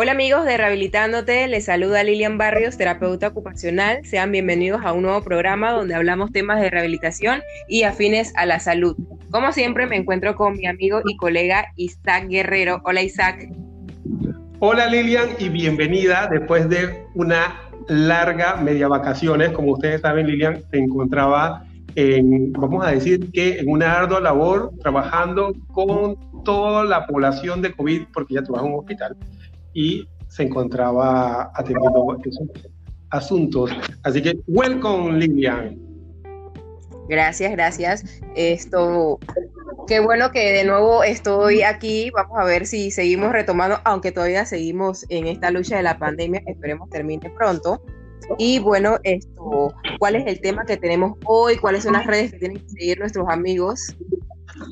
Hola 0.00 0.12
amigos 0.12 0.44
de 0.44 0.56
Rehabilitándote, 0.56 1.48
les 1.48 1.64
saluda 1.64 2.04
Lilian 2.04 2.38
Barrios, 2.38 2.78
terapeuta 2.78 3.26
ocupacional. 3.26 4.04
Sean 4.04 4.30
bienvenidos 4.30 4.82
a 4.84 4.92
un 4.92 5.02
nuevo 5.02 5.24
programa 5.24 5.72
donde 5.72 5.96
hablamos 5.96 6.30
temas 6.30 6.60
de 6.60 6.70
rehabilitación 6.70 7.42
y 7.66 7.82
afines 7.82 8.32
a 8.36 8.46
la 8.46 8.60
salud. 8.60 8.96
Como 9.32 9.50
siempre 9.50 9.88
me 9.88 9.96
encuentro 9.96 10.36
con 10.36 10.56
mi 10.56 10.66
amigo 10.66 11.00
y 11.04 11.16
colega 11.16 11.72
Isaac 11.74 12.28
Guerrero. 12.28 12.80
Hola 12.84 13.02
Isaac. 13.02 13.50
Hola 14.60 14.86
Lilian 14.86 15.30
y 15.36 15.48
bienvenida 15.48 16.28
después 16.30 16.68
de 16.68 17.04
una 17.16 17.60
larga 17.88 18.54
media 18.54 18.86
vacaciones. 18.86 19.50
Como 19.50 19.72
ustedes 19.72 20.02
saben, 20.02 20.28
Lilian 20.28 20.62
se 20.70 20.78
encontraba 20.78 21.64
en, 21.96 22.52
vamos 22.52 22.86
a 22.86 22.92
decir 22.92 23.32
que 23.32 23.58
en 23.58 23.68
una 23.68 23.98
ardua 23.98 24.20
labor 24.20 24.70
trabajando 24.80 25.52
con 25.72 26.16
toda 26.44 26.84
la 26.84 27.04
población 27.04 27.62
de 27.62 27.72
COVID, 27.72 28.02
porque 28.14 28.34
ya 28.34 28.44
trabaja 28.44 28.64
en 28.64 28.74
un 28.74 28.78
hospital 28.78 29.16
y 29.78 30.08
se 30.26 30.42
encontraba 30.42 31.52
atendiendo 31.54 32.18
asuntos. 33.10 33.70
Así 34.02 34.20
que, 34.20 34.36
welcome, 34.48 35.16
Lilian. 35.16 35.78
Gracias, 37.08 37.52
gracias. 37.52 38.04
Esto, 38.34 39.20
qué 39.86 40.00
bueno 40.00 40.32
que 40.32 40.52
de 40.52 40.64
nuevo 40.64 41.04
estoy 41.04 41.62
aquí. 41.62 42.10
Vamos 42.10 42.36
a 42.40 42.44
ver 42.44 42.66
si 42.66 42.90
seguimos 42.90 43.30
retomando, 43.30 43.78
aunque 43.84 44.10
todavía 44.10 44.44
seguimos 44.44 45.06
en 45.10 45.28
esta 45.28 45.52
lucha 45.52 45.76
de 45.76 45.84
la 45.84 45.96
pandemia, 45.96 46.42
esperemos 46.46 46.90
termine 46.90 47.30
pronto. 47.30 47.80
Y 48.36 48.58
bueno, 48.58 48.98
esto, 49.04 49.72
¿cuál 50.00 50.16
es 50.16 50.26
el 50.26 50.40
tema 50.40 50.64
que 50.66 50.76
tenemos 50.76 51.16
hoy? 51.24 51.56
¿Cuáles 51.56 51.84
son 51.84 51.92
las 51.92 52.04
redes 52.04 52.32
que 52.32 52.38
tienen 52.40 52.58
que 52.58 52.68
seguir 52.68 52.98
nuestros 52.98 53.28
amigos? 53.28 53.96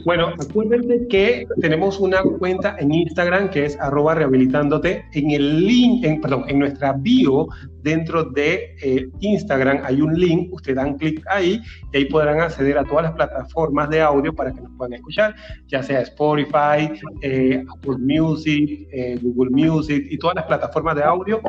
Bueno, 0.05 0.29
acuérdense 0.29 1.07
que 1.09 1.47
tenemos 1.61 1.99
una 2.01 2.23
cuenta 2.23 2.77
en 2.79 2.93
Instagram 2.93 3.51
que 3.51 3.67
es 3.67 3.79
arroba 3.81 4.15
rehabilitándote. 4.15 5.05
En 5.13 5.31
el 5.31 5.67
link, 5.67 6.05
perdón, 6.23 6.45
en 6.49 6.59
nuestra 6.59 6.93
bio 6.93 7.49
dentro 7.87 8.25
de 8.25 8.75
eh, 8.83 9.07
Instagram 9.21 9.81
hay 9.85 10.01
un 10.01 10.13
link, 10.19 10.53
ustedes 10.53 10.77
dan 10.77 10.99
clic 10.99 11.25
ahí 11.29 11.61
y 11.93 11.97
ahí 11.97 12.05
podrán 12.07 12.41
acceder 12.41 12.77
a 12.79 12.85
todas 12.85 13.05
las 13.05 13.13
plataformas 13.13 13.89
de 13.91 14.03
audio 14.03 14.35
para 14.35 14.53
que 14.53 14.61
nos 14.61 14.73
puedan 14.77 14.95
escuchar, 14.95 15.37
ya 15.69 15.85
sea 15.85 16.01
Spotify, 16.01 16.91
eh, 17.23 17.63
Apple 17.77 17.99
Music, 17.99 18.89
eh, 18.91 19.17
Google 19.23 19.51
Music 19.51 20.05
y 20.11 20.19
todas 20.19 20.35
las 20.35 20.47
plataformas 20.47 20.97
de 20.97 21.05
audio 21.05 21.41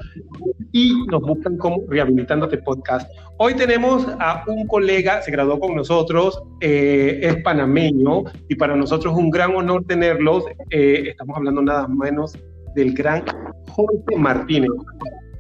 y 0.71 0.93
nos 1.07 1.21
buscan 1.21 1.57
como 1.57 1.81
Rehabilitándote 1.87 2.59
Podcast. 2.59 3.09
Hoy 3.37 3.55
tenemos 3.55 4.07
a 4.19 4.43
un 4.47 4.67
colega, 4.67 5.23
se 5.23 5.31
graduó 5.31 5.59
con 5.59 5.75
nosotros, 5.75 6.43
es 6.59 7.35
panameño 7.43 8.25
y 8.47 8.55
para 8.55 8.75
nosotros 8.75 9.13
es 9.13 9.19
un 9.19 9.29
gran 9.29 9.55
honor 9.55 9.83
tenerlos. 9.85 10.45
estamos 10.69 11.37
hablando 11.37 11.61
nada 11.61 11.87
menos 11.87 12.33
del 12.75 12.93
gran 12.93 13.23
Jorge 13.69 14.17
Martínez. 14.17 14.69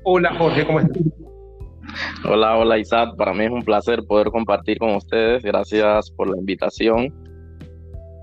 Hola 0.03 0.33
Jorge, 0.35 0.65
¿cómo 0.65 0.79
estás? 0.79 1.03
Hola, 2.29 2.57
hola 2.57 2.77
Isaac, 2.77 3.15
para 3.17 3.33
mí 3.33 3.45
es 3.45 3.51
un 3.51 3.63
placer 3.63 4.03
poder 4.05 4.27
compartir 4.27 4.77
con 4.77 4.95
ustedes, 4.95 5.43
gracias 5.43 6.11
por 6.11 6.29
la 6.29 6.37
invitación. 6.37 7.13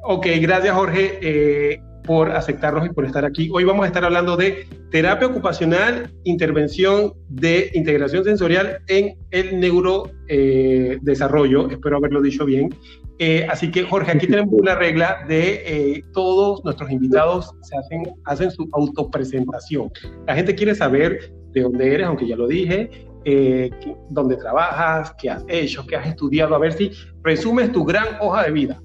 Ok, 0.04 0.26
gracias 0.40 0.74
Jorge 0.74 1.18
eh, 1.22 1.80
por 2.06 2.30
aceptarnos 2.30 2.86
y 2.86 2.90
por 2.90 3.04
estar 3.04 3.24
aquí. 3.24 3.50
Hoy 3.52 3.64
vamos 3.64 3.82
a 3.84 3.88
estar 3.88 4.04
hablando 4.04 4.36
de 4.36 4.68
terapia 4.90 5.26
ocupacional, 5.28 6.12
intervención 6.24 7.12
de 7.28 7.70
integración 7.74 8.24
sensorial 8.24 8.78
en 8.88 9.16
el 9.30 9.60
neurodesarrollo, 9.60 11.68
eh, 11.68 11.72
espero 11.72 11.96
haberlo 11.96 12.20
dicho 12.22 12.44
bien. 12.44 12.74
Eh, 13.18 13.46
así 13.48 13.70
que 13.70 13.84
Jorge, 13.84 14.12
aquí 14.12 14.26
tenemos 14.26 14.52
una 14.54 14.74
regla 14.74 15.24
de 15.28 16.02
todos 16.12 16.64
nuestros 16.64 16.90
invitados 16.90 17.52
se 17.62 17.76
hacen, 17.76 18.02
hacen 18.24 18.50
su 18.50 18.68
autopresentación. 18.72 19.90
La 20.26 20.34
gente 20.34 20.54
quiere 20.54 20.74
saber 20.74 21.32
de 21.52 21.62
dónde 21.62 21.94
eres, 21.94 22.06
aunque 22.06 22.26
ya 22.26 22.36
lo 22.36 22.46
dije, 22.46 22.90
eh, 23.24 23.70
dónde 24.10 24.36
trabajas, 24.36 25.14
qué 25.18 25.30
has 25.30 25.44
hecho, 25.48 25.86
qué 25.86 25.96
has 25.96 26.06
estudiado, 26.06 26.54
a 26.54 26.58
ver 26.58 26.72
si 26.72 26.90
resumes 27.22 27.72
tu 27.72 27.84
gran 27.84 28.06
hoja 28.20 28.44
de 28.44 28.50
vida. 28.50 28.82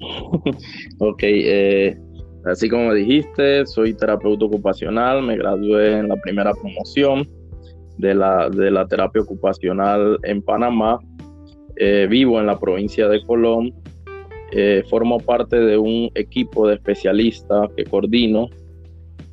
ok, 0.98 1.22
eh, 1.22 1.96
así 2.44 2.68
como 2.68 2.92
dijiste, 2.92 3.66
soy 3.66 3.94
terapeuta 3.94 4.44
ocupacional, 4.44 5.22
me 5.22 5.36
gradué 5.36 5.98
en 5.98 6.08
la 6.08 6.16
primera 6.16 6.52
promoción 6.52 7.28
de 7.98 8.14
la, 8.14 8.48
de 8.50 8.70
la 8.70 8.86
terapia 8.86 9.22
ocupacional 9.22 10.18
en 10.22 10.42
Panamá, 10.42 10.98
eh, 11.76 12.06
vivo 12.10 12.40
en 12.40 12.46
la 12.46 12.58
provincia 12.58 13.08
de 13.08 13.22
Colón, 13.24 13.72
formo 14.90 15.18
parte 15.18 15.56
de 15.56 15.78
un 15.78 16.10
equipo 16.14 16.68
de 16.68 16.74
especialistas 16.74 17.70
que 17.74 17.84
coordino 17.84 18.50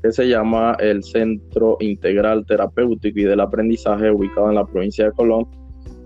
que 0.02 0.12
se 0.12 0.28
llama 0.28 0.78
el 0.80 1.04
Centro 1.04 1.78
Integral 1.80 2.46
Terapéutico 2.46 3.20
y 3.20 3.24
del 3.24 3.40
Aprendizaje 3.40 4.12
ubicado 4.12 4.50
en 4.50 4.56
la 4.56 4.66
provincia 4.66 5.06
de 5.06 5.12
Colón, 5.12 5.48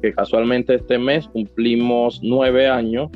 que 0.01 0.13
casualmente 0.13 0.75
este 0.75 0.97
mes 0.97 1.27
cumplimos 1.27 2.19
nueve 2.23 2.67
años 2.67 3.09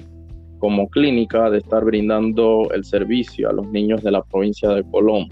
como 0.60 0.90
clínica 0.90 1.50
de 1.50 1.60
estar 1.60 1.84
brindando 1.84 2.70
el 2.74 2.84
servicio 2.84 3.50
a 3.50 3.54
los 3.54 3.68
niños 3.70 4.04
de 4.04 4.12
la 4.12 4.24
provincia 4.24 4.70
de 4.70 4.84
Colón. 4.90 5.28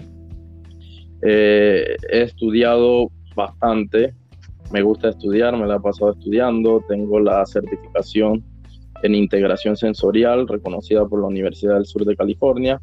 Eh, 1.21 1.95
he 2.11 2.21
estudiado 2.21 3.09
bastante, 3.35 4.13
me 4.71 4.81
gusta 4.81 5.09
estudiar, 5.09 5.57
me 5.57 5.65
la 5.67 5.75
he 5.75 5.79
pasado 5.79 6.11
estudiando, 6.11 6.83
tengo 6.87 7.19
la 7.19 7.45
certificación 7.45 8.43
en 9.03 9.15
integración 9.15 9.75
sensorial 9.75 10.47
reconocida 10.47 11.05
por 11.05 11.21
la 11.21 11.27
Universidad 11.27 11.75
del 11.75 11.85
Sur 11.85 12.05
de 12.05 12.15
California. 12.15 12.81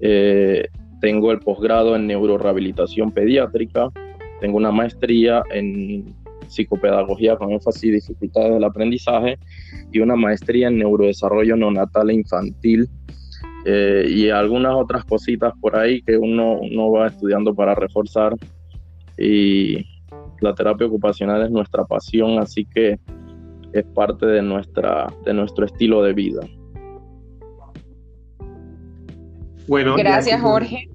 Eh, 0.00 0.68
tengo 1.00 1.30
el 1.32 1.38
posgrado 1.40 1.96
en 1.96 2.06
neurorehabilitación 2.06 3.12
pediátrica, 3.12 3.88
tengo 4.40 4.56
una 4.56 4.72
maestría 4.72 5.42
en 5.52 6.14
psicopedagogía 6.48 7.36
con 7.36 7.52
énfasis 7.52 7.84
y 7.84 7.90
dificultades 7.92 8.54
del 8.54 8.64
aprendizaje 8.64 9.38
y 9.92 10.00
una 10.00 10.16
maestría 10.16 10.68
en 10.68 10.78
neurodesarrollo 10.78 11.56
neonatal 11.56 12.10
e 12.10 12.14
infantil 12.14 12.88
eh, 13.64 14.06
y 14.08 14.30
algunas 14.30 14.74
otras 14.74 15.04
cositas 15.04 15.52
por 15.60 15.76
ahí 15.76 16.02
que 16.02 16.16
uno, 16.16 16.58
uno 16.60 16.90
va 16.90 17.08
estudiando 17.08 17.54
para 17.54 17.74
reforzar 17.74 18.34
y 19.18 19.84
la 20.40 20.54
terapia 20.54 20.86
ocupacional 20.86 21.42
es 21.42 21.50
nuestra 21.50 21.84
pasión, 21.84 22.38
así 22.38 22.64
que 22.64 22.98
es 23.72 23.84
parte 23.94 24.26
de, 24.26 24.42
nuestra, 24.42 25.12
de 25.24 25.34
nuestro 25.34 25.66
estilo 25.66 26.02
de 26.02 26.12
vida. 26.12 26.40
Bueno, 29.66 29.96
gracias 29.96 30.40
Jorge. 30.40 30.87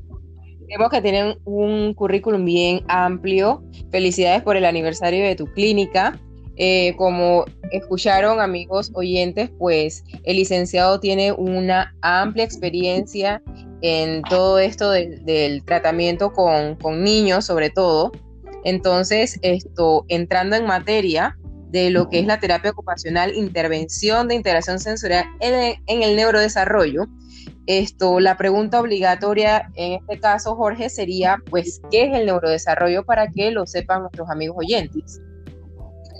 Vemos 0.67 0.89
que 0.89 1.01
tienen 1.01 1.37
un 1.45 1.93
currículum 1.93 2.45
bien 2.45 2.81
amplio. 2.87 3.63
Felicidades 3.91 4.41
por 4.41 4.57
el 4.57 4.65
aniversario 4.65 5.23
de 5.25 5.35
tu 5.35 5.45
clínica. 5.47 6.19
Eh, 6.55 6.93
como 6.97 7.45
escucharon 7.71 8.39
amigos 8.39 8.91
oyentes, 8.93 9.49
pues 9.57 10.03
el 10.23 10.35
licenciado 10.37 10.99
tiene 10.99 11.31
una 11.31 11.95
amplia 12.01 12.45
experiencia 12.45 13.41
en 13.81 14.21
todo 14.23 14.59
esto 14.59 14.91
del 14.91 15.63
tratamiento 15.65 16.31
con, 16.31 16.77
niños 17.03 17.45
sobre 17.45 17.69
todo. 17.69 18.11
Entonces, 18.63 19.39
esto, 19.41 20.05
entrando 20.07 20.55
en 20.55 20.65
materia 20.65 21.37
de 21.69 21.89
lo 21.89 22.07
que 22.07 22.19
es 22.19 22.27
la 22.27 22.39
terapia 22.39 22.71
ocupacional, 22.71 23.35
intervención 23.35 24.27
de 24.27 24.35
integración 24.35 24.79
sensorial 24.79 25.25
en, 25.41 25.75
en 25.87 26.03
el 26.03 26.15
neurodesarrollo, 26.15 27.07
esto, 27.65 28.19
la 28.19 28.37
pregunta 28.37 28.81
obligatoria 28.81 29.69
en 29.75 29.93
este 29.93 30.19
caso, 30.19 30.55
Jorge, 30.55 30.89
sería, 30.89 31.37
pues, 31.49 31.81
¿qué 31.91 32.03
es 32.03 32.17
el 32.17 32.25
neurodesarrollo 32.25 33.03
para 33.03 33.27
que 33.29 33.51
lo 33.51 33.65
sepan 33.65 34.01
nuestros 34.01 34.29
amigos 34.29 34.57
oyentes? 34.59 35.21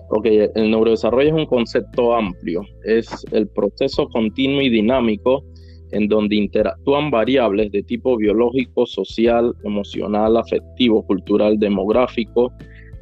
Ok, 0.10 0.26
el 0.26 0.72
neurodesarrollo 0.72 1.28
es 1.30 1.34
un 1.34 1.46
concepto 1.46 2.16
amplio, 2.16 2.62
es 2.84 3.10
el 3.32 3.48
proceso 3.48 4.08
continuo 4.10 4.62
y 4.62 4.70
dinámico 4.70 5.44
en 5.92 6.08
donde 6.08 6.36
interactúan 6.36 7.12
variables 7.12 7.72
de 7.72 7.84
tipo 7.84 8.18
biológico, 8.18 8.86
social, 8.86 9.54
emocional, 9.64 10.38
afectivo, 10.38 11.06
cultural, 11.06 11.60
demográfico 11.60 12.52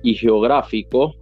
y 0.04 0.14
geográfico 0.14 1.16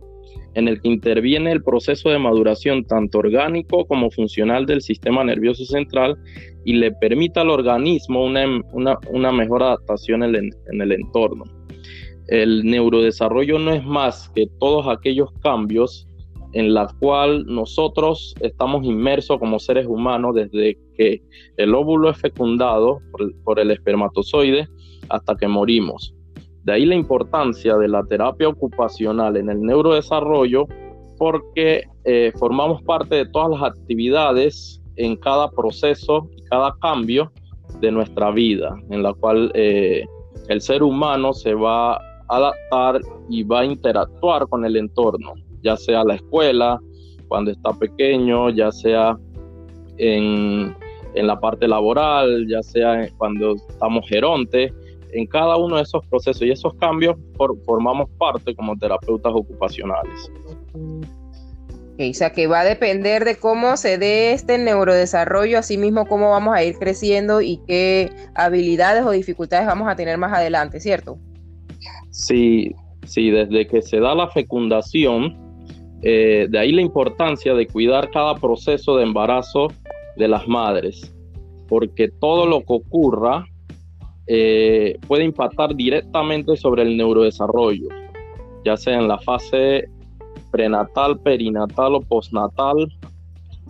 en 0.59 0.67
el 0.67 0.81
que 0.81 0.89
interviene 0.89 1.51
el 1.51 1.63
proceso 1.63 2.09
de 2.09 2.19
maduración 2.19 2.85
tanto 2.85 3.19
orgánico 3.19 3.85
como 3.85 4.11
funcional 4.11 4.65
del 4.65 4.81
sistema 4.81 5.23
nervioso 5.23 5.65
central 5.65 6.17
y 6.65 6.73
le 6.73 6.91
permite 6.91 7.39
al 7.39 7.50
organismo 7.50 8.23
una, 8.23 9.31
mejor 9.31 9.63
adaptación 9.63 10.23
en, 10.23 10.51
el 10.81 10.91
entorno. 10.91 11.45
El 12.27 12.63
neurodesarrollo 12.63 13.57
no 13.57 13.71
es 13.71 13.83
más 13.83 14.29
que 14.35 14.47
todos 14.59 14.88
aquellos 14.88 15.31
cambios 15.41 16.06
en 16.53 16.73
los 16.73 16.94
cuales 16.95 17.45
nosotros 17.45 18.35
estamos 18.41 18.83
inmersos 18.83 19.39
como 19.39 19.59
seres 19.59 19.88
humanos 19.88 20.35
desde 20.35 20.77
que 20.95 21.21
el 21.57 21.73
óvulo 21.73 22.09
es 22.09 22.17
fecundado 22.17 23.00
por 23.44 23.59
el 23.59 23.71
espermatozoide 23.71 24.67
hasta 25.09 25.35
que 25.35 25.47
morimos. 25.47 26.13
De 26.69 26.75
ahí 26.75 26.86
la 26.86 26.94
importancia 26.94 27.75
de 27.77 27.88
la 27.88 28.04
terapia 28.04 28.48
ocupacional 28.48 29.38
en 29.38 29.50
el 29.50 29.60
neurodesarrollo 29.60 30.68
porque 31.18 31.81
eh, 32.04 32.31
formamos 32.38 32.83
parte 32.83 33.16
de 33.16 33.25
todas 33.25 33.60
las 33.60 33.71
actividades 33.71 34.80
en 34.95 35.16
cada 35.16 35.50
proceso 35.50 36.30
y 36.38 36.44
cada 36.44 36.75
cambio 36.80 37.31
de 37.80 37.92
nuestra 37.92 38.30
vida, 38.30 38.75
en 38.92 39.01
la 39.01 39.16
cual 39.16 39.51
eh, 39.56 40.06
el 40.48 40.62
ser 40.62 40.83
humano 40.83 41.33
se 41.33 41.56
va 41.56 41.95
a 41.95 42.01
adaptar 42.27 43.01
y 43.27 43.42
va 43.42 43.62
a 43.62 43.66
interactuar 43.66 44.48
con 44.48 44.63
el 44.63 44.75
entorno, 44.75 45.33
ya 45.63 45.75
sea 45.75 46.04
la 46.04 46.13
escuela, 46.13 46.80
cuando 47.30 47.50
está 47.50 47.74
pequeño, 47.74 48.51
ya 48.51 48.71
sea 48.71 49.18
en, 49.98 50.75
la 51.16 51.39
parte 51.39 51.68
laboral, 51.68 52.45
ya 52.48 52.62
sea 52.62 53.10
cuando 53.18 53.56
estamos 53.56 54.07
gerontes, 54.07 54.71
en 55.13 55.25
cada 55.25 55.57
uno 55.57 55.77
de 55.77 55.83
esos 55.83 56.06
procesos 56.07 56.41
y 56.44 56.51
esos 56.51 56.73
cambios 56.75 57.15
formamos 57.65 58.09
parte 58.17 58.56
como 58.56 58.77
terapeutas 58.77 59.33
ocupacionales. 59.33 60.31
o 62.00 62.13
sea 62.13 62.31
que 62.31 62.47
va 62.47 62.61
a 62.61 62.65
depender 62.65 63.25
de 63.25 63.35
cómo 63.35 63.77
se 63.77 63.97
dé 63.97 64.33
este 64.33 64.57
neurodesarrollo, 64.57 65.57
así 65.59 65.77
mismo 65.77 66.06
cómo 66.06 66.31
vamos 66.31 66.56
a 66.56 66.63
ir 66.63 66.77
creciendo 66.77 67.41
y 67.41 67.59
qué 67.67 68.11
habilidades 68.35 69.06
o 69.06 69.11
dificultades 69.11 69.67
vamos 69.67 69.88
a 69.88 69.95
tener 69.95 70.17
más 70.17 70.33
adelante, 70.33 70.79
¿cierto? 70.79 71.17
Sí, 72.11 72.73
sí, 73.06 73.31
desde 73.31 73.67
que 73.67 73.81
se 73.81 74.00
da 74.00 74.15
la 74.15 74.29
fecundación, 74.29 75.38
eh, 76.01 76.47
de 76.50 76.59
ahí 76.59 76.71
la 76.71 76.81
importancia 76.81 77.53
de 77.53 77.67
cuidar 77.67 78.09
cada 78.11 78.35
proceso 78.35 78.97
de 78.97 79.03
embarazo 79.03 79.67
de 80.15 80.27
las 80.27 80.47
madres, 80.47 81.13
porque 81.67 82.09
todo 82.09 82.45
lo 82.45 82.59
que 82.59 82.73
ocurra 82.73 83.45
eh, 84.31 85.00
puede 85.08 85.24
impactar 85.24 85.76
directamente 85.76 86.56
sobre 86.56 86.84
el 86.84 86.96
neurodesarrollo, 86.96 87.88
ya 88.64 88.78
sea 88.78 89.00
en 89.00 89.08
la 89.08 89.18
fase 89.18 89.90
prenatal, 90.52 91.20
perinatal 91.20 91.96
o 91.96 92.02
postnatal. 92.02 92.88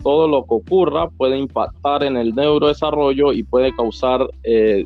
Todo 0.02 0.28
lo 0.28 0.42
que 0.42 0.54
ocurra 0.54 1.08
puede 1.08 1.38
impactar 1.38 2.04
en 2.04 2.18
el 2.18 2.34
neurodesarrollo 2.34 3.32
y 3.32 3.42
puede 3.42 3.74
causar 3.74 4.28
eh, 4.42 4.84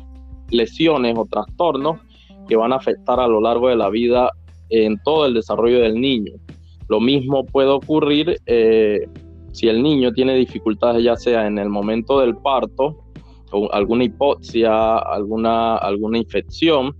lesiones 0.49 1.17
o 1.17 1.25
trastornos 1.25 1.99
que 2.47 2.55
van 2.55 2.71
a 2.71 2.77
afectar 2.77 3.19
a 3.19 3.27
lo 3.27 3.41
largo 3.41 3.67
de 3.67 3.75
la 3.75 3.89
vida 3.89 4.29
en 4.69 4.97
todo 5.03 5.25
el 5.25 5.33
desarrollo 5.33 5.81
del 5.81 5.99
niño. 5.99 6.31
Lo 6.87 7.01
mismo 7.01 7.45
puede 7.45 7.69
ocurrir 7.69 8.37
eh, 8.45 9.09
si 9.51 9.67
el 9.67 9.83
niño 9.83 10.13
tiene 10.13 10.35
dificultades 10.35 11.03
ya 11.03 11.17
sea 11.17 11.47
en 11.47 11.57
el 11.57 11.67
momento 11.67 12.21
del 12.21 12.37
parto, 12.37 13.04
alguna 13.71 14.03
hipoxia, 14.03 14.97
alguna, 14.97 15.77
alguna 15.77 16.17
infección, 16.17 16.95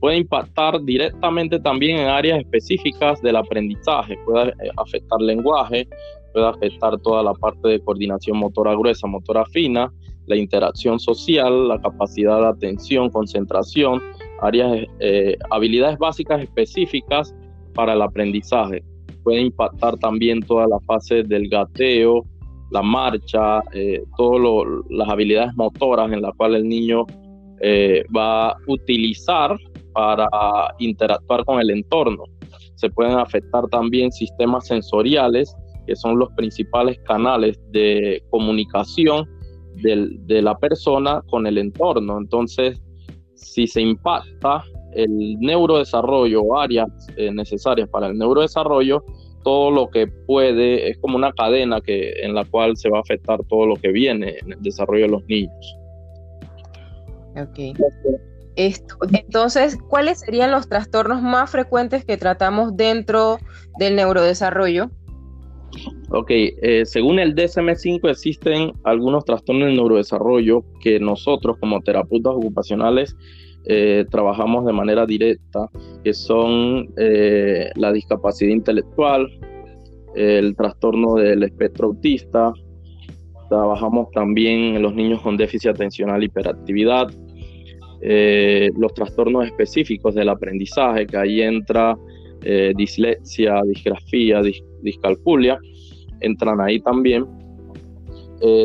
puede 0.00 0.18
impactar 0.18 0.82
directamente 0.84 1.58
también 1.58 1.98
en 1.98 2.08
áreas 2.08 2.40
específicas 2.40 3.20
del 3.22 3.36
aprendizaje, 3.36 4.16
puede 4.24 4.50
eh, 4.50 4.70
afectar 4.76 5.20
lenguaje, 5.20 5.88
puede 6.32 6.46
afectar 6.46 6.98
toda 7.00 7.22
la 7.22 7.34
parte 7.34 7.68
de 7.68 7.80
coordinación 7.80 8.38
motora 8.38 8.74
gruesa, 8.74 9.06
motora 9.06 9.44
fina, 9.46 9.92
la 10.26 10.36
interacción 10.36 11.00
social, 11.00 11.68
la 11.68 11.80
capacidad 11.80 12.40
de 12.40 12.46
atención, 12.48 13.10
concentración, 13.10 14.00
áreas, 14.42 14.86
eh, 15.00 15.36
habilidades 15.50 15.98
básicas 15.98 16.42
específicas 16.42 17.34
para 17.74 17.94
el 17.94 18.02
aprendizaje. 18.02 18.82
Puede 19.24 19.40
impactar 19.40 19.96
también 19.98 20.40
toda 20.40 20.66
la 20.68 20.78
fase 20.80 21.22
del 21.22 21.48
gateo, 21.48 22.24
la 22.70 22.82
marcha, 22.82 23.60
eh, 23.72 24.02
todas 24.16 24.66
las 24.90 25.08
habilidades 25.08 25.54
motoras 25.56 26.12
en 26.12 26.22
las 26.22 26.34
cuales 26.36 26.62
el 26.62 26.68
niño 26.68 27.06
eh, 27.60 28.04
va 28.14 28.50
a 28.50 28.56
utilizar 28.66 29.56
para 29.92 30.28
interactuar 30.78 31.44
con 31.44 31.60
el 31.60 31.70
entorno. 31.70 32.24
Se 32.76 32.90
pueden 32.90 33.18
afectar 33.18 33.66
también 33.68 34.12
sistemas 34.12 34.66
sensoriales, 34.66 35.54
que 35.86 35.96
son 35.96 36.18
los 36.18 36.28
principales 36.36 36.98
canales 37.00 37.58
de 37.72 38.22
comunicación 38.30 39.28
de 39.82 40.42
la 40.42 40.56
persona 40.58 41.22
con 41.30 41.46
el 41.46 41.56
entorno. 41.58 42.18
Entonces, 42.18 42.80
si 43.34 43.66
se 43.66 43.80
impacta 43.80 44.62
el 44.92 45.38
neurodesarrollo 45.40 46.42
o 46.42 46.58
áreas 46.58 46.88
eh, 47.16 47.30
necesarias 47.32 47.88
para 47.88 48.08
el 48.08 48.18
neurodesarrollo, 48.18 49.04
todo 49.48 49.70
lo 49.70 49.88
que 49.88 50.06
puede, 50.06 50.90
es 50.90 50.98
como 50.98 51.16
una 51.16 51.32
cadena 51.32 51.80
que, 51.80 52.12
en 52.22 52.34
la 52.34 52.44
cual 52.44 52.76
se 52.76 52.90
va 52.90 52.98
a 52.98 53.00
afectar 53.00 53.42
todo 53.44 53.66
lo 53.66 53.76
que 53.76 53.88
viene 53.88 54.36
en 54.42 54.52
el 54.52 54.60
desarrollo 54.60 55.04
de 55.04 55.08
los 55.08 55.24
niños. 55.24 55.78
Ok. 57.34 57.58
entonces, 58.56 59.78
¿cuáles 59.88 60.20
serían 60.20 60.50
los 60.50 60.68
trastornos 60.68 61.22
más 61.22 61.50
frecuentes 61.50 62.04
que 62.04 62.18
tratamos 62.18 62.76
dentro 62.76 63.38
del 63.78 63.96
neurodesarrollo? 63.96 64.90
Ok, 66.10 66.28
eh, 66.28 66.82
según 66.84 67.18
el 67.18 67.34
DSM-5 67.34 68.10
existen 68.10 68.74
algunos 68.84 69.24
trastornos 69.24 69.68
del 69.68 69.76
neurodesarrollo 69.76 70.62
que 70.82 71.00
nosotros 71.00 71.56
como 71.58 71.80
terapeutas 71.80 72.34
ocupacionales 72.34 73.16
eh, 73.64 74.04
trabajamos 74.10 74.64
de 74.64 74.72
manera 74.72 75.04
directa, 75.04 75.68
que 76.02 76.14
son 76.14 76.88
eh, 76.96 77.70
la 77.76 77.92
discapacidad 77.92 78.50
intelectual, 78.50 79.28
el 80.14 80.56
trastorno 80.56 81.14
del 81.16 81.42
espectro 81.42 81.88
autista, 81.88 82.52
trabajamos 83.48 84.10
también 84.12 84.76
en 84.76 84.82
los 84.82 84.94
niños 84.94 85.20
con 85.20 85.36
déficit 85.36 85.70
atencional 85.70 86.22
hiperactividad, 86.24 87.08
eh, 88.00 88.70
los 88.76 88.94
trastornos 88.94 89.46
específicos 89.46 90.14
del 90.14 90.28
aprendizaje, 90.28 91.06
que 91.06 91.16
ahí 91.16 91.42
entra 91.42 91.96
dislexia, 92.76 93.60
disgrafía, 93.66 94.40
discalculia, 94.80 95.58
entran 96.20 96.60
ahí 96.60 96.80
también. 96.80 97.26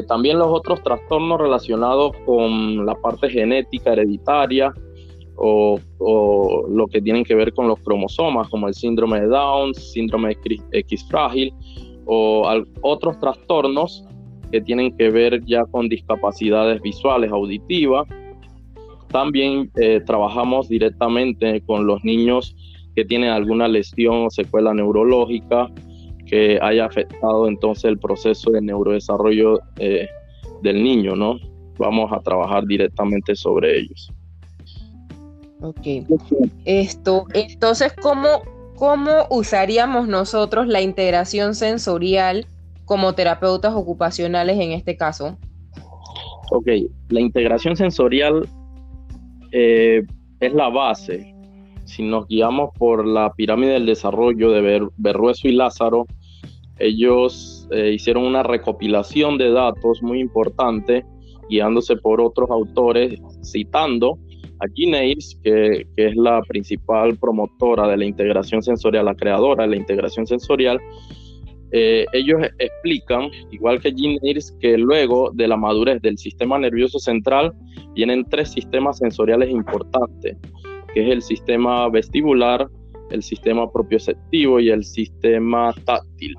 También 0.08 0.38
los 0.38 0.48
otros 0.48 0.84
trastornos 0.84 1.40
relacionados 1.40 2.12
con 2.26 2.86
la 2.86 2.96
parte 2.96 3.30
genética 3.30 3.94
hereditaria, 3.94 4.74
o, 5.36 5.80
lo 6.70 6.88
que 6.88 7.02
tienen 7.02 7.24
que 7.24 7.36
ver 7.36 7.54
con 7.54 7.68
los 7.68 7.80
cromosomas, 7.80 8.50
como 8.50 8.68
el 8.68 8.74
síndrome 8.74 9.22
de 9.22 9.28
Down, 9.28 9.74
síndrome 9.74 10.38
X 10.72 11.06
frágil 11.08 11.54
o 12.06 12.46
otros 12.82 13.20
trastornos 13.20 14.06
que 14.52 14.62
tienen 14.62 14.96
que 14.98 15.10
ver 15.10 15.44
ya 15.46 15.64
con 15.66 15.90
discapacidades 15.90 16.82
visuales, 16.82 17.32
auditivas. 17.32 18.08
También 19.08 19.72
eh, 19.78 20.02
trabajamos 20.06 20.68
directamente 20.70 21.62
con 21.62 21.88
los 21.88 22.04
niños 22.04 22.56
que 22.96 23.06
tienen 23.06 23.30
alguna 23.30 23.68
lesión 23.68 24.26
o 24.26 24.30
secuela 24.30 24.74
neurológica 24.74 25.70
que 26.34 26.58
haya 26.60 26.86
afectado 26.86 27.48
entonces 27.48 27.86
el 27.86 28.00
proceso 28.00 28.50
de 28.50 28.60
neurodesarrollo 28.60 29.60
eh, 29.78 30.08
del 30.64 30.84
niño, 30.84 31.16
¿no? 31.16 31.38
Vamos 31.78 32.12
a 32.12 32.22
trabajar 32.22 32.66
directamente 32.66 33.36
sobre 33.36 33.82
ellos. 33.82 34.12
Ok. 35.62 36.08
Esto, 36.66 37.28
entonces, 37.36 37.94
¿cómo, 38.02 38.28
¿cómo 38.76 39.28
usaríamos 39.30 40.08
nosotros 40.08 40.66
la 40.66 40.82
integración 40.82 41.54
sensorial 41.54 42.48
como 42.86 43.14
terapeutas 43.14 43.76
ocupacionales 43.76 44.60
en 44.60 44.72
este 44.72 44.98
caso? 44.98 45.38
Ok, 46.50 46.68
la 47.10 47.22
integración 47.22 47.76
sensorial 47.76 48.50
eh, 49.52 50.02
es 50.40 50.54
la 50.56 50.70
base. 50.70 51.32
Si 51.86 52.02
nos 52.02 52.28
guiamos 52.28 52.72
por 52.76 53.06
la 53.06 53.32
pirámide 53.34 53.74
del 53.74 53.86
desarrollo 53.86 54.50
de 54.50 54.90
Berrueso 54.98 55.48
y 55.48 55.52
Lázaro, 55.52 56.08
ellos 56.80 57.68
eh, 57.72 57.94
hicieron 57.94 58.26
una 58.26 58.44
recopilación 58.44 59.38
de 59.38 59.52
datos 59.52 60.02
muy 60.02 60.20
importante, 60.20 61.06
guiándose 61.50 61.96
por 61.98 62.20
otros 62.22 62.50
autores, 62.50 63.20
citando 63.44 64.18
a 64.60 64.68
que, 64.68 65.88
es 65.98 66.16
la 66.16 66.42
principal 66.48 67.18
promotora 67.18 67.88
de 67.88 67.98
la 67.98 68.06
integración 68.06 68.62
sensorial, 68.62 69.06
la 69.06 69.16
creadora 69.16 69.64
de 69.64 69.72
la 69.72 69.76
integración 69.76 70.26
sensorial, 70.26 70.80
eh, 71.72 72.06
ellos 72.14 72.40
explican, 72.60 73.30
igual 73.52 73.82
que 73.82 73.92
Jean 73.94 74.18
que 74.62 74.78
luego 74.78 75.32
de 75.34 75.48
la 75.48 75.58
madurez 75.58 76.02
del 76.02 76.18
sistema 76.18 76.60
nervioso 76.60 77.00
central 77.00 77.52
vienen 77.96 78.26
tres 78.30 78.52
sistemas 78.52 79.00
sensoriales 79.00 79.50
importantes, 79.50 80.38
que 80.94 81.02
es 81.02 81.10
el 81.10 81.22
sistema 81.22 81.90
vestibular, 81.90 82.70
el 83.10 83.24
sistema 83.24 83.72
propioceptivo 83.72 84.60
y 84.60 84.70
el 84.70 84.84
sistema 84.84 85.74
táctil. 85.84 86.36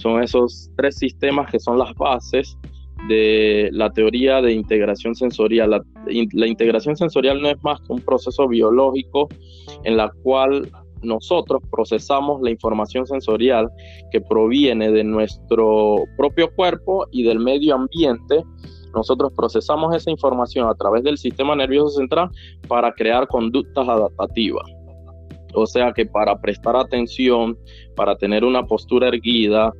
Son 0.00 0.22
esos 0.22 0.70
tres 0.76 0.96
sistemas 0.96 1.50
que 1.50 1.60
son 1.60 1.78
las 1.78 1.94
bases 1.94 2.56
de 3.08 3.68
la 3.72 3.90
teoría 3.90 4.40
de 4.40 4.52
integración 4.52 5.14
sensorial. 5.14 5.82
La, 6.32 6.46
integración 6.46 6.96
sensorial 6.96 7.40
no 7.40 7.48
es 7.48 7.62
más 7.62 7.80
que 7.80 7.92
un 7.92 8.00
proceso 8.00 8.48
biológico 8.48 9.28
en 9.84 9.96
la 9.96 10.10
cual 10.22 10.70
nosotros 11.02 11.62
procesamos 11.70 12.40
la 12.42 12.50
información 12.50 13.06
sensorial 13.06 13.70
que 14.10 14.20
proviene 14.20 14.90
de 14.90 15.04
nuestro 15.04 16.04
propio 16.16 16.50
cuerpo 16.54 17.06
y 17.10 17.22
del 17.22 17.38
medio 17.38 17.74
ambiente. 17.74 18.42
Nosotros 18.94 19.32
procesamos 19.36 19.94
esa 19.94 20.10
información 20.10 20.68
a 20.68 20.74
través 20.74 21.04
del 21.04 21.16
sistema 21.16 21.54
nervioso 21.54 21.98
central 21.98 22.30
para 22.68 22.92
crear 22.92 23.26
conductas 23.28 23.88
adaptativas. 23.88 24.79
O 25.54 25.66
sea 25.66 25.92
que 25.92 26.06
para 26.06 26.40
prestar 26.40 26.76
atención, 26.76 27.58
para 27.96 28.16
tener 28.16 28.44
una 28.44 28.64
postura 28.66 29.08
erguida, 29.08 29.72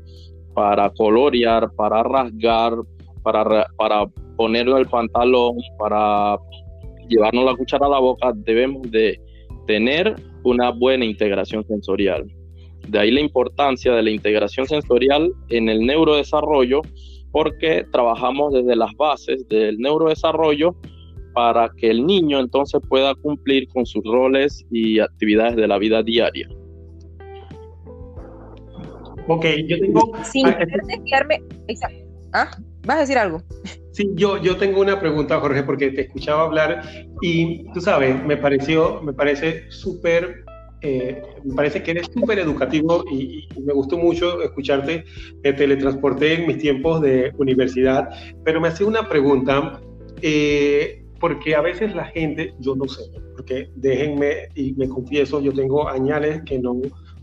para 0.54 0.90
colorear, 0.90 1.70
para 1.76 2.02
rasgar, 2.02 2.74
para, 3.22 3.66
para 3.76 4.06
ponerlo 4.36 4.78
el 4.78 4.86
pantalón, 4.86 5.56
para 5.78 6.38
llevarnos 7.08 7.44
la 7.44 7.56
cuchara 7.56 7.86
a 7.86 7.90
la 7.90 7.98
boca, 7.98 8.32
debemos 8.34 8.90
de 8.90 9.20
tener 9.66 10.14
una 10.42 10.70
buena 10.70 11.04
integración 11.04 11.64
sensorial. 11.64 12.26
De 12.88 12.98
ahí 12.98 13.10
la 13.10 13.20
importancia 13.20 13.92
de 13.92 14.02
la 14.02 14.10
integración 14.10 14.66
sensorial 14.66 15.30
en 15.48 15.68
el 15.68 15.80
neurodesarrollo, 15.80 16.80
porque 17.30 17.84
trabajamos 17.92 18.52
desde 18.52 18.74
las 18.74 18.92
bases 18.96 19.46
del 19.48 19.78
neurodesarrollo 19.78 20.74
para 21.32 21.70
que 21.76 21.90
el 21.90 22.06
niño 22.06 22.40
entonces 22.40 22.80
pueda 22.88 23.14
cumplir 23.14 23.68
con 23.68 23.86
sus 23.86 24.02
roles 24.04 24.64
y 24.70 25.00
actividades 25.00 25.56
de 25.56 25.68
la 25.68 25.78
vida 25.78 26.02
diaria. 26.02 26.48
Ok, 29.26 29.46
yo 29.66 29.78
tengo... 29.78 30.12
Sin 30.24 30.46
ah, 30.46 30.58
¿Ah? 32.32 32.50
¿Vas 32.86 32.96
a 32.96 33.00
decir 33.00 33.18
algo? 33.18 33.42
Sí, 33.92 34.10
yo, 34.14 34.40
yo 34.42 34.56
tengo 34.56 34.80
una 34.80 34.98
pregunta, 34.98 35.38
Jorge, 35.40 35.62
porque 35.62 35.90
te 35.90 36.02
escuchaba 36.02 36.42
hablar 36.42 36.82
y 37.20 37.64
tú 37.72 37.80
sabes, 37.80 38.24
me 38.24 38.36
pareció, 38.36 39.02
me 39.02 39.12
parece 39.12 39.70
súper 39.70 40.44
eh, 40.82 41.22
me 41.44 41.54
parece 41.54 41.82
que 41.82 41.90
eres 41.90 42.08
súper 42.12 42.38
educativo 42.38 43.04
y, 43.10 43.48
me 43.60 43.72
gustó 43.72 43.98
mucho 43.98 44.42
escucharte. 44.42 45.04
Te 45.42 45.52
teletransporté 45.52 46.34
en 46.34 46.46
mis 46.46 46.58
tiempos 46.58 47.02
de 47.02 47.32
universidad, 47.36 48.08
pero 48.44 48.60
me 48.60 48.68
hacía 48.68 48.86
una 48.86 49.08
pregunta, 49.08 49.80
eh, 50.22 50.99
porque 51.20 51.54
a 51.54 51.60
veces 51.60 51.94
la 51.94 52.06
gente, 52.06 52.54
yo 52.58 52.74
no 52.74 52.88
sé, 52.88 53.02
porque 53.36 53.70
déjenme 53.76 54.48
y 54.54 54.72
me 54.72 54.88
confieso, 54.88 55.40
yo 55.40 55.52
tengo 55.52 55.86
añales 55.86 56.42
que 56.46 56.58
no 56.58 56.80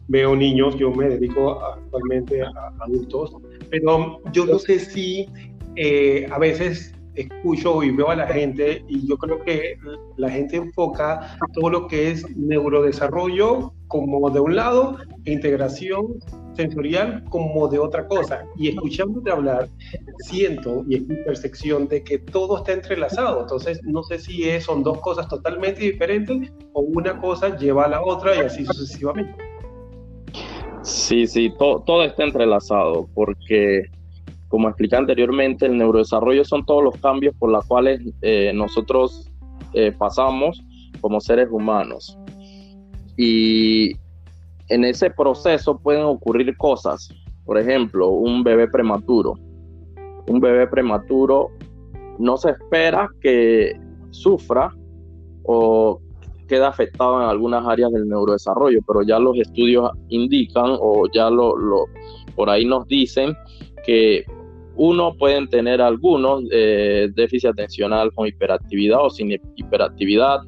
veo 0.07 0.35
niños, 0.35 0.75
yo 0.77 0.91
me 0.91 1.09
dedico 1.09 1.61
actualmente 1.65 2.41
a 2.43 2.51
adultos, 2.79 3.35
pero 3.69 4.21
yo 4.31 4.45
no 4.45 4.59
sé 4.59 4.79
si 4.79 5.27
eh, 5.75 6.27
a 6.31 6.37
veces 6.37 6.93
escucho 7.15 7.83
y 7.83 7.91
veo 7.91 8.09
a 8.09 8.15
la 8.15 8.27
gente 8.27 8.83
y 8.87 9.07
yo 9.07 9.17
creo 9.17 9.41
que 9.43 9.77
la 10.17 10.29
gente 10.29 10.57
enfoca 10.57 11.35
todo 11.53 11.69
lo 11.69 11.87
que 11.87 12.11
es 12.11 12.37
neurodesarrollo 12.37 13.73
como 13.87 14.29
de 14.29 14.39
un 14.39 14.55
lado 14.55 14.97
e 15.25 15.33
integración 15.33 16.19
sensorial 16.57 17.23
como 17.29 17.67
de 17.67 17.79
otra 17.79 18.07
cosa. 18.07 18.45
Y 18.57 18.69
escuchándote 18.69 19.31
hablar, 19.31 19.69
siento 20.19 20.83
y 20.89 20.95
es 20.95 21.07
mi 21.07 21.15
percepción 21.23 21.87
de 21.87 22.03
que 22.03 22.19
todo 22.19 22.57
está 22.57 22.73
entrelazado. 22.73 23.41
Entonces, 23.41 23.79
no 23.83 24.03
sé 24.03 24.19
si 24.19 24.43
son 24.59 24.83
dos 24.83 24.99
cosas 24.99 25.29
totalmente 25.29 25.81
diferentes 25.81 26.51
o 26.73 26.81
una 26.81 27.19
cosa 27.21 27.57
lleva 27.57 27.85
a 27.85 27.89
la 27.89 28.01
otra 28.03 28.35
y 28.35 28.39
así 28.39 28.65
sucesivamente. 28.65 29.35
Sí, 30.81 31.27
sí, 31.27 31.53
todo 31.57 32.03
está 32.03 32.23
entrelazado 32.23 33.07
porque 33.13 33.85
como 34.47 34.69
expliqué 34.69 34.95
anteriormente, 34.95 35.65
el 35.65 35.77
neurodesarrollo 35.77 36.45
son 36.45 36.65
todos 36.65 36.83
los 36.83 36.97
cambios 36.97 37.35
por 37.35 37.51
los 37.51 37.65
cuales 37.65 38.01
eh, 38.21 38.51
nosotros 38.53 39.29
eh, 39.73 39.91
pasamos 39.91 40.63
como 41.01 41.19
seres 41.19 41.49
humanos. 41.51 42.17
Y 43.17 43.93
en 44.69 44.83
ese 44.83 45.09
proceso 45.09 45.77
pueden 45.77 46.03
ocurrir 46.03 46.55
cosas. 46.57 47.09
Por 47.45 47.57
ejemplo, 47.57 48.09
un 48.09 48.43
bebé 48.43 48.67
prematuro. 48.67 49.35
Un 50.27 50.39
bebé 50.39 50.67
prematuro 50.67 51.49
no 52.19 52.37
se 52.37 52.51
espera 52.51 53.09
que 53.21 53.79
sufra 54.11 54.73
o 55.43 56.01
quede 56.47 56.65
afectado 56.65 57.21
en 57.21 57.29
algunas 57.29 57.65
áreas 57.65 57.91
del 57.91 58.07
neurodesarrollo, 58.07 58.79
pero 58.85 59.03
ya 59.03 59.19
los 59.19 59.37
estudios 59.37 59.91
indican 60.09 60.77
o 60.79 61.07
ya 61.13 61.29
lo, 61.29 61.55
lo 61.55 61.85
por 62.35 62.49
ahí 62.49 62.65
nos 62.65 62.87
dicen 62.87 63.35
que 63.85 64.25
uno 64.75 65.15
pueden 65.15 65.47
tener 65.49 65.81
algunos 65.81 66.43
eh, 66.51 67.09
déficit 67.15 67.49
atencional 67.49 68.13
con 68.13 68.27
hiperactividad 68.27 69.03
o 69.03 69.09
sin 69.09 69.31
hiperactividad, 69.55 70.41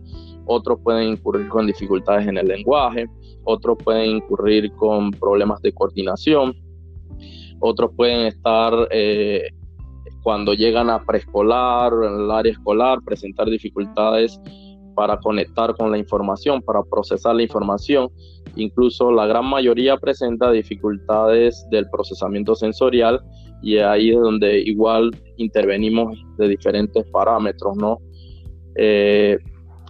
otros 0.45 0.79
pueden 0.83 1.09
incurrir 1.09 1.47
con 1.49 1.67
dificultades 1.67 2.27
en 2.27 2.38
el 2.38 2.47
lenguaje, 2.47 3.07
otros 3.50 3.77
pueden 3.84 4.18
incurrir 4.18 4.72
con 4.74 5.10
problemas 5.12 5.60
de 5.62 5.74
coordinación, 5.74 6.56
otros 7.60 7.91
pueden 7.96 8.27
estar 8.27 8.88
eh, 8.91 9.50
cuando 10.22 10.53
llegan 10.53 10.89
a 10.89 11.03
preescolar, 11.03 11.91
en 11.94 12.25
el 12.25 12.32
área 12.32 12.51
escolar, 12.51 13.00
presentar 13.03 13.50
dificultades 13.50 14.39
para 14.96 15.18
conectar 15.18 15.74
con 15.75 15.89
la 15.89 15.98
información, 15.98 16.62
para 16.62 16.84
procesar 16.84 17.36
la 17.36 17.44
información. 17.44 18.10
Incluso 18.56 19.12
la 19.12 19.25
gran 19.25 19.46
mayoría 19.46 19.98
presenta 19.98 20.51
dificultades 20.51 21.65
del 21.72 21.89
procesamiento 21.89 22.53
sensorial 22.53 23.20
y 23.63 23.77
ahí 23.77 24.12
es 24.12 24.20
donde 24.20 24.60
igual 24.60 25.10
intervenimos 25.38 26.18
de 26.38 26.50
diferentes 26.50 27.03
parámetros, 27.12 27.75
¿no? 27.77 27.98
Eh, 28.75 29.38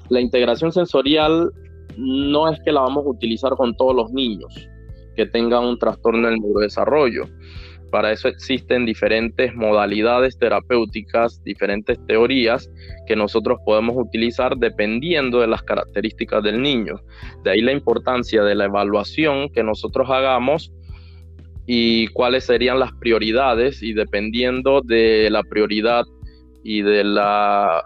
la 0.10 0.22
integración 0.22 0.72
sensorial 0.72 1.52
no 1.98 2.52
es 2.52 2.60
que 2.64 2.72
la 2.72 2.82
vamos 2.82 3.06
a 3.06 3.10
utilizar 3.10 3.54
con 3.54 3.76
todos 3.76 3.96
los 3.96 4.12
niños 4.12 4.70
que 5.16 5.26
tengan 5.26 5.66
un 5.66 5.78
trastorno 5.78 6.28
del 6.30 6.40
neurodesarrollo. 6.40 7.26
Para 7.92 8.12
eso 8.12 8.28
existen 8.28 8.86
diferentes 8.86 9.54
modalidades 9.56 10.38
terapéuticas, 10.38 11.44
diferentes 11.44 11.98
teorías 12.06 12.70
que 13.08 13.16
nosotros 13.16 13.58
podemos 13.66 13.96
utilizar 13.98 14.56
dependiendo 14.58 15.42
de 15.42 15.48
las 15.48 15.64
características 15.64 16.44
del 16.44 16.62
niño. 16.62 17.02
De 17.44 17.52
ahí 17.52 17.62
la 17.62 17.72
importancia 17.72 18.44
de 18.44 18.56
la 18.56 18.66
evaluación 18.66 19.50
que 19.50 19.64
nosotros 19.64 20.08
hagamos 20.10 20.72
y 21.66 22.08
cuáles 22.08 22.46
serían 22.46 22.80
las 22.80 22.94
prioridades 22.94 23.82
y 23.82 23.94
dependiendo 23.94 24.82
de 24.82 25.30
la 25.32 25.44
prioridad 25.44 26.06
y 26.64 26.82
de 26.82 27.04
la 27.04 27.84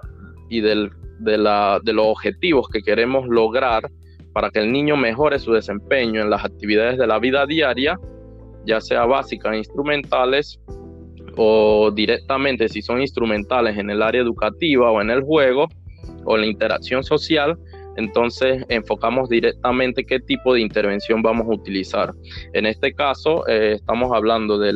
y 0.49 0.61
del, 0.61 0.91
de, 1.23 1.37
la, 1.37 1.79
de 1.83 1.93
los 1.93 2.05
objetivos 2.07 2.67
que 2.69 2.81
queremos 2.81 3.27
lograr 3.27 3.89
para 4.33 4.49
que 4.49 4.59
el 4.59 4.71
niño 4.71 4.97
mejore 4.97 5.39
su 5.39 5.53
desempeño 5.53 6.21
en 6.21 6.29
las 6.29 6.43
actividades 6.43 6.97
de 6.97 7.07
la 7.07 7.19
vida 7.19 7.45
diaria, 7.45 7.99
ya 8.65 8.81
sea 8.81 9.05
básicas, 9.05 9.55
instrumentales 9.55 10.59
o 11.37 11.91
directamente 11.91 12.67
si 12.69 12.81
son 12.81 13.01
instrumentales 13.01 13.77
en 13.77 13.89
el 13.89 14.01
área 14.01 14.21
educativa 14.21 14.91
o 14.91 15.01
en 15.01 15.09
el 15.09 15.21
juego 15.21 15.67
o 16.25 16.37
la 16.37 16.45
interacción 16.45 17.03
social, 17.03 17.57
entonces 17.95 18.63
enfocamos 18.69 19.29
directamente 19.29 20.03
qué 20.03 20.19
tipo 20.19 20.53
de 20.53 20.61
intervención 20.61 21.21
vamos 21.21 21.47
a 21.47 21.51
utilizar. 21.51 22.13
En 22.53 22.65
este 22.65 22.93
caso, 22.93 23.47
eh, 23.47 23.73
estamos 23.75 24.11
hablando 24.13 24.57
de 24.57 24.73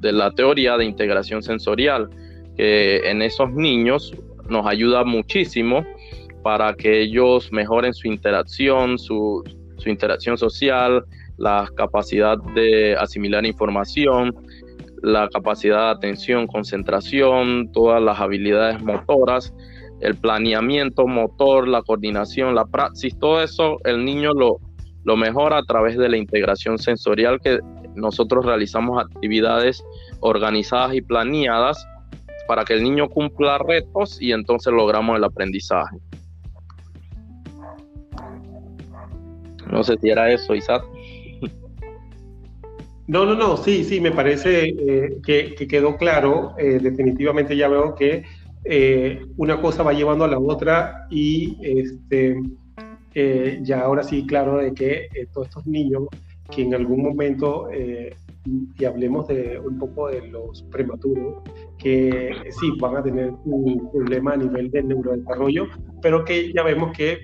la 0.00 0.30
teoría 0.32 0.76
de 0.76 0.84
integración 0.84 1.42
sensorial, 1.42 2.08
que 2.56 3.08
en 3.08 3.22
esos 3.22 3.50
niños 3.52 4.12
nos 4.48 4.66
ayuda 4.66 5.04
muchísimo 5.04 5.84
para 6.42 6.74
que 6.74 7.02
ellos 7.02 7.52
mejoren 7.52 7.94
su 7.94 8.08
interacción, 8.08 8.98
su, 8.98 9.42
su 9.78 9.88
interacción 9.88 10.36
social, 10.36 11.04
la 11.38 11.68
capacidad 11.76 12.36
de 12.54 12.96
asimilar 12.96 13.46
información, 13.46 14.34
la 15.02 15.28
capacidad 15.28 15.86
de 15.86 15.90
atención, 15.90 16.46
concentración, 16.46 17.70
todas 17.72 18.02
las 18.02 18.20
habilidades 18.20 18.82
motoras 18.82 19.52
el 20.02 20.16
planeamiento 20.16 21.06
motor, 21.06 21.68
la 21.68 21.82
coordinación, 21.82 22.56
la 22.56 22.66
praxis, 22.66 23.16
todo 23.18 23.40
eso 23.40 23.78
el 23.84 24.04
niño 24.04 24.32
lo, 24.34 24.58
lo 25.04 25.16
mejora 25.16 25.58
a 25.58 25.62
través 25.62 25.96
de 25.96 26.08
la 26.08 26.16
integración 26.16 26.78
sensorial 26.78 27.40
que 27.40 27.60
nosotros 27.94 28.44
realizamos 28.44 29.00
actividades 29.00 29.82
organizadas 30.20 30.94
y 30.94 31.02
planeadas 31.02 31.86
para 32.46 32.64
que 32.64 32.74
el 32.74 32.82
niño 32.82 33.08
cumpla 33.08 33.58
retos 33.58 34.20
y 34.20 34.32
entonces 34.32 34.72
logramos 34.72 35.16
el 35.16 35.24
aprendizaje. 35.24 35.98
No 39.70 39.82
sé 39.82 39.96
si 39.98 40.10
era 40.10 40.30
eso, 40.30 40.54
Isaac. 40.54 40.84
No, 43.06 43.26
no, 43.26 43.34
no, 43.34 43.56
sí, 43.56 43.84
sí, 43.84 44.00
me 44.00 44.12
parece 44.12 44.68
eh, 44.68 45.18
que, 45.24 45.54
quedó 45.66 45.96
claro. 45.96 46.54
Eh, 46.58 46.78
definitivamente 46.80 47.56
ya 47.56 47.68
veo 47.68 47.94
que 47.94 48.24
eh, 48.64 49.26
una 49.36 49.60
cosa 49.60 49.82
va 49.82 49.92
llevando 49.92 50.24
a 50.24 50.28
la 50.28 50.38
otra 50.38 51.06
y 51.10 51.58
este, 51.62 52.40
ya 53.62 53.80
ahora 53.80 54.02
sí, 54.02 54.24
claro, 54.26 54.58
de 54.58 54.72
que 54.72 55.08
todos 55.32 55.48
estos 55.48 55.66
niños 55.66 56.04
que 56.54 56.62
en 56.62 56.74
algún 56.74 57.02
momento, 57.02 57.68
y 58.44 58.84
hablemos 58.84 59.28
de 59.28 59.58
un 59.58 59.78
poco 59.78 60.08
de 60.08 60.28
los 60.28 60.62
prematuros, 60.64 61.42
que 61.82 62.32
sí 62.50 62.72
van 62.78 62.96
a 62.96 63.02
tener 63.02 63.32
un 63.44 63.90
problema 63.90 64.34
a 64.34 64.36
nivel 64.36 64.70
de 64.70 64.82
neurodesarrollo, 64.82 65.66
pero 66.00 66.24
que 66.24 66.52
ya 66.52 66.62
vemos 66.62 66.92
que 66.96 67.18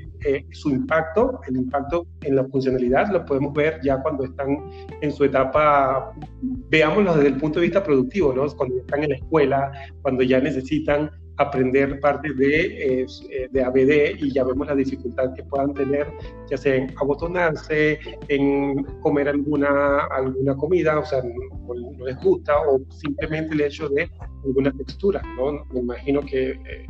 su 0.50 0.71
impacto, 0.71 1.41
el 1.47 1.57
impacto 1.57 2.07
en 2.23 2.37
la 2.37 2.45
funcionalidad, 2.45 3.11
lo 3.12 3.25
podemos 3.25 3.53
ver 3.55 3.79
ya 3.85 4.03
cuando 4.03 4.25
están 4.25 4.59
en 5.00 5.12
su 5.12 5.25
etapa, 5.25 6.12
veámoslo 6.43 7.15
desde 7.15 7.29
el 7.29 7.37
punto 7.37 7.61
de 7.61 7.67
vista 7.67 7.85
productivo, 7.85 8.33
¿no? 8.33 8.47
cuando 8.57 8.79
están 8.79 9.05
en 9.05 9.11
la 9.11 9.17
escuela, 9.17 9.73
cuando 10.03 10.23
ya 10.25 10.41
necesitan 10.41 11.11
aprender 11.38 12.00
parte 12.00 12.35
de, 12.35 13.03
eh, 13.03 13.07
de 13.50 13.62
ABD 13.62 14.23
y 14.25 14.33
ya 14.33 14.45
vemos 14.45 14.67
la 14.67 14.75
dificultad 14.75 15.33
que 15.35 15.45
puedan 15.45 15.73
tener, 15.73 16.07
ya 16.50 16.57
sea 16.57 16.75
en 16.75 16.93
abotonarse, 17.00 18.00
en 18.27 18.83
comer 19.03 19.29
alguna, 19.29 20.07
alguna 20.11 20.57
comida, 20.57 20.99
o 20.99 21.05
sea, 21.05 21.23
no, 21.23 22.05
les 22.05 22.21
gusta, 22.21 22.55
o 22.61 22.81
simplemente 22.91 23.55
el 23.55 23.61
hecho 23.62 23.88
de 23.88 24.11
alguna 24.45 24.73
textura, 24.73 25.23
¿no? 25.37 25.64
Me 25.73 25.80
imagino 25.80 26.21
que 26.21 26.50
eh, 26.50 26.87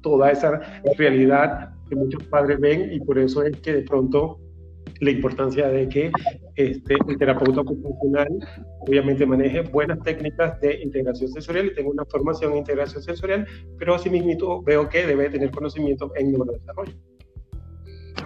toda 0.00 0.30
esa 0.30 0.60
realidad 0.96 1.70
que 1.88 1.96
muchos 1.96 2.22
padres 2.24 2.60
ven 2.60 2.92
y 2.92 3.00
por 3.00 3.18
eso 3.18 3.42
es 3.42 3.56
que 3.60 3.72
de 3.72 3.82
pronto 3.82 4.38
la 5.00 5.10
importancia 5.10 5.68
de 5.68 5.88
que 5.88 6.10
este, 6.54 6.94
el 7.08 7.18
terapeuta 7.18 7.60
ocupacional 7.60 8.28
obviamente 8.80 9.26
maneje 9.26 9.60
buenas 9.62 10.00
técnicas 10.00 10.60
de 10.60 10.82
integración 10.82 11.30
sensorial 11.30 11.66
y 11.66 11.74
tenga 11.74 11.90
una 11.90 12.04
formación 12.06 12.52
en 12.52 12.58
integración 12.58 13.02
sensorial, 13.02 13.46
pero 13.78 13.94
asimismo 13.94 14.62
veo 14.62 14.88
que 14.88 15.06
debe 15.06 15.28
tener 15.28 15.50
conocimiento 15.50 16.10
en 16.16 16.32
neurodesarrollo. 16.32 16.94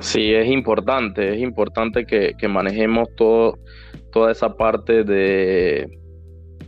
Sí, 0.01 0.33
es 0.33 0.47
importante, 0.47 1.35
es 1.35 1.41
importante 1.41 2.07
que, 2.07 2.35
que 2.39 2.49
manejemos 2.49 3.09
todo, 3.17 3.59
toda 4.13 4.33
esa 4.33 4.57
parte 4.57 5.05
de... 5.05 6.00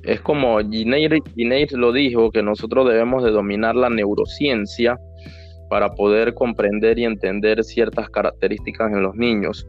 Es 0.03 0.21
como 0.21 0.59
Gineir, 0.59 1.23
lo 1.73 1.93
dijo, 1.93 2.31
que 2.31 2.43
nosotros 2.43 2.89
debemos 2.89 3.23
de 3.23 3.31
dominar 3.31 3.77
la 3.77 3.89
neurociencia 3.89 4.99
para 5.71 5.95
poder 5.95 6.35
comprender 6.35 6.99
y 6.99 7.05
entender 7.05 7.63
ciertas 7.65 8.11
características 8.11 8.93
en 8.93 9.03
los 9.03 9.15
niños. 9.15 9.67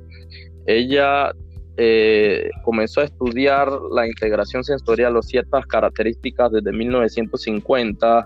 Ella 0.66 1.32
eh, 1.78 2.50
comenzó 2.63 3.02
a 3.02 3.06
estudiar 3.06 3.72
la 3.92 4.08
integración 4.08 4.63
sensorial 4.63 5.16
o 5.18 5.22
ciertas 5.22 5.66
características 5.68 6.52
desde 6.52 6.72
1950, 6.72 8.25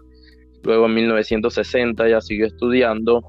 luego 0.64 0.86
en 0.86 0.94
1960 0.94 2.10
ya 2.10 2.22
siguió 2.22 2.48
estudiando 2.48 3.24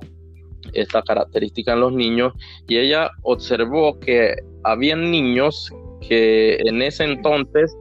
esta 0.72 1.02
característica 1.02 1.72
en 1.72 1.80
los 1.80 1.92
niños 1.92 2.32
y 2.68 2.78
ella 2.78 3.10
observó 3.22 3.98
que 4.00 4.34
habían 4.64 5.10
niños 5.10 5.72
que 6.06 6.56
en 6.64 6.82
ese 6.82 7.04
entonces 7.04 7.74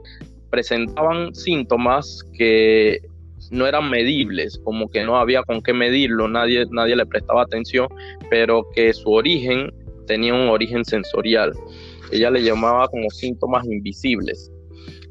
presentaban 0.50 1.34
síntomas 1.34 2.24
que 2.38 3.00
no 3.52 3.66
eran 3.66 3.90
medibles, 3.90 4.60
como 4.64 4.90
que 4.90 5.04
no 5.04 5.18
había 5.18 5.44
con 5.44 5.62
qué 5.62 5.74
medirlo, 5.74 6.28
nadie, 6.28 6.66
nadie 6.72 6.96
le 6.96 7.06
prestaba 7.06 7.44
atención, 7.44 7.88
pero 8.30 8.68
que 8.76 8.94
su 8.94 9.12
origen 9.12 9.72
tenía 10.06 10.34
un 10.34 10.50
origen 10.50 10.84
sensorial. 10.84 11.54
Ella 12.12 12.32
le 12.32 12.44
llamaba 12.44 12.88
como 12.88 13.10
síntomas 13.10 13.66
invisibles, 13.66 14.52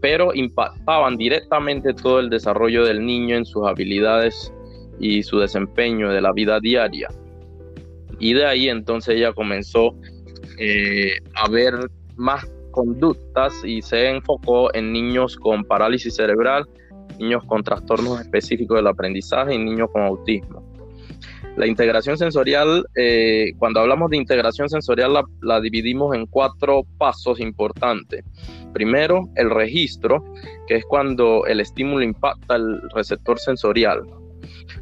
pero 0.00 0.34
impactaban 0.34 1.16
directamente 1.16 1.94
todo 1.94 2.20
el 2.20 2.30
desarrollo 2.30 2.84
del 2.84 3.04
niño 3.04 3.36
en 3.36 3.44
sus 3.44 3.66
habilidades 3.66 4.52
y 4.98 5.22
su 5.22 5.38
desempeño 5.38 6.10
de 6.10 6.20
la 6.20 6.32
vida 6.32 6.58
diaria. 6.60 7.08
Y 8.18 8.32
de 8.32 8.46
ahí 8.46 8.68
entonces 8.68 9.16
ella 9.16 9.32
comenzó 9.32 9.94
eh, 10.58 11.18
a 11.34 11.48
ver 11.50 11.74
más 12.16 12.46
conductas 12.76 13.54
y 13.64 13.80
se 13.80 14.10
enfocó 14.10 14.72
en 14.74 14.92
niños 14.92 15.36
con 15.36 15.64
parálisis 15.64 16.14
cerebral, 16.14 16.66
niños 17.18 17.42
con 17.46 17.62
trastornos 17.62 18.20
específicos 18.20 18.76
del 18.76 18.86
aprendizaje 18.86 19.54
y 19.54 19.58
niños 19.58 19.88
con 19.92 20.02
autismo. 20.02 20.62
La 21.56 21.66
integración 21.66 22.18
sensorial, 22.18 22.84
eh, 22.94 23.52
cuando 23.58 23.80
hablamos 23.80 24.10
de 24.10 24.18
integración 24.18 24.68
sensorial, 24.68 25.24
la, 25.40 25.60
dividimos 25.62 26.14
en 26.14 26.26
cuatro 26.26 26.82
pasos 26.98 27.40
importantes. 27.40 28.22
Primero, 28.74 29.30
el 29.36 29.48
registro, 29.48 30.22
que 30.66 30.76
es 30.76 30.84
cuando 30.84 31.46
el 31.46 31.60
estímulo 31.60 32.04
impacta 32.04 32.56
el 32.56 32.82
receptor 32.94 33.38
sensorial. 33.38 34.02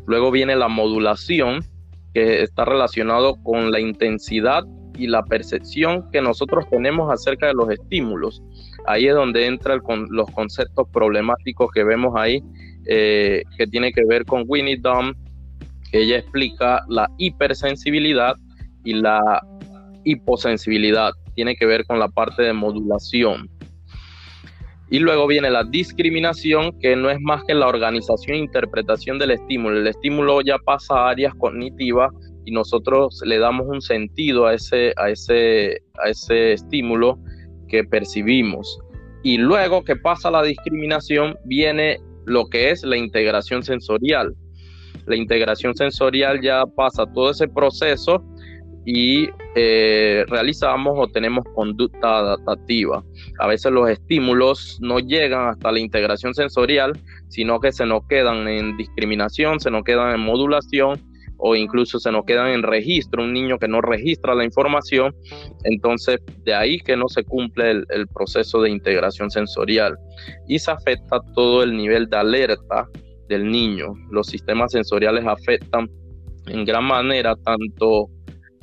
Luego 0.06 0.32
viene 0.32 0.56
la 0.56 0.66
modulación, 0.66 1.64
que 2.12 2.42
está 2.42 2.64
relacionado 2.64 3.36
con 3.44 3.70
la 3.70 3.78
intensidad 3.78 4.64
y 4.96 5.06
la 5.06 5.22
percepción 5.24 6.10
que 6.10 6.20
nosotros 6.20 6.64
tenemos 6.70 7.12
acerca 7.12 7.46
de 7.46 7.54
los 7.54 7.70
estímulos. 7.70 8.42
Ahí 8.86 9.06
es 9.06 9.14
donde 9.14 9.46
entran 9.46 9.80
los 10.10 10.30
conceptos 10.30 10.88
problemáticos 10.92 11.70
que 11.72 11.84
vemos 11.84 12.14
ahí, 12.16 12.42
eh, 12.86 13.42
que 13.56 13.66
tiene 13.66 13.92
que 13.92 14.04
ver 14.06 14.24
con 14.24 14.44
Winnie 14.46 14.76
Dunn, 14.76 15.16
que 15.90 16.02
ella 16.02 16.18
explica 16.18 16.84
la 16.88 17.08
hipersensibilidad 17.18 18.36
y 18.84 18.94
la 18.94 19.40
hiposensibilidad. 20.04 21.12
Tiene 21.34 21.56
que 21.56 21.66
ver 21.66 21.84
con 21.86 21.98
la 21.98 22.08
parte 22.08 22.42
de 22.42 22.52
modulación. 22.52 23.48
Y 24.90 24.98
luego 24.98 25.26
viene 25.26 25.50
la 25.50 25.64
discriminación, 25.64 26.78
que 26.78 26.94
no 26.94 27.10
es 27.10 27.18
más 27.20 27.42
que 27.44 27.54
la 27.54 27.66
organización 27.66 28.36
e 28.36 28.40
interpretación 28.40 29.18
del 29.18 29.32
estímulo. 29.32 29.78
El 29.78 29.86
estímulo 29.86 30.40
ya 30.42 30.58
pasa 30.58 30.94
a 30.94 31.10
áreas 31.10 31.34
cognitivas 31.34 32.12
y 32.44 32.52
nosotros 32.52 33.20
le 33.24 33.38
damos 33.38 33.66
un 33.68 33.80
sentido 33.80 34.46
a 34.46 34.54
ese, 34.54 34.92
a 34.96 35.10
ese, 35.10 35.82
a 36.02 36.10
ese 36.10 36.52
estímulo 36.52 37.18
que 37.68 37.84
percibimos. 37.84 38.78
Y 39.22 39.38
luego 39.38 39.84
que 39.84 39.96
pasa 39.96 40.30
la 40.30 40.42
discriminación, 40.42 41.36
viene 41.44 41.98
lo 42.26 42.46
que 42.48 42.70
es 42.70 42.84
la 42.84 42.96
integración 42.96 43.62
sensorial. 43.62 44.34
La 45.06 45.16
integración 45.16 45.74
sensorial 45.74 46.40
ya 46.40 46.64
pasa 46.76 47.06
todo 47.06 47.30
ese 47.30 47.48
proceso 47.48 48.22
y 48.86 49.28
eh, 49.56 50.24
realizamos 50.28 50.94
o 50.96 51.08
tenemos 51.08 51.44
conducta 51.54 52.18
adaptativa. 52.18 53.02
A 53.38 53.46
veces 53.46 53.72
los 53.72 53.88
estímulos 53.88 54.78
no 54.80 54.98
llegan 54.98 55.48
hasta 55.48 55.72
la 55.72 55.80
integración 55.80 56.34
sensorial, 56.34 56.92
sino 57.28 57.60
que 57.60 57.72
se 57.72 57.86
nos 57.86 58.06
quedan 58.08 58.46
en 58.46 58.76
discriminación, 58.76 59.60
se 59.60 59.70
nos 59.70 59.84
quedan 59.84 60.14
en 60.14 60.20
modulación 60.20 61.13
o 61.38 61.56
incluso 61.56 61.98
se 61.98 62.12
nos 62.12 62.24
quedan 62.24 62.48
en 62.48 62.62
registro, 62.62 63.22
un 63.22 63.32
niño 63.32 63.58
que 63.58 63.68
no 63.68 63.80
registra 63.80 64.34
la 64.34 64.44
información, 64.44 65.14
entonces 65.64 66.20
de 66.44 66.54
ahí 66.54 66.78
que 66.78 66.96
no 66.96 67.08
se 67.08 67.24
cumple 67.24 67.70
el, 67.70 68.06
proceso 68.14 68.62
de 68.62 68.70
integración 68.70 69.30
sensorial 69.30 69.96
y 70.46 70.58
se 70.58 70.70
afecta 70.70 71.20
todo 71.34 71.62
el 71.62 71.76
nivel 71.76 72.08
de 72.08 72.16
alerta 72.16 72.88
del 73.28 73.50
niño. 73.50 73.94
Los 74.10 74.28
sistemas 74.28 74.72
sensoriales 74.72 75.26
afectan 75.26 75.90
en 76.46 76.64
gran 76.64 76.84
manera 76.84 77.34
tanto 77.36 78.08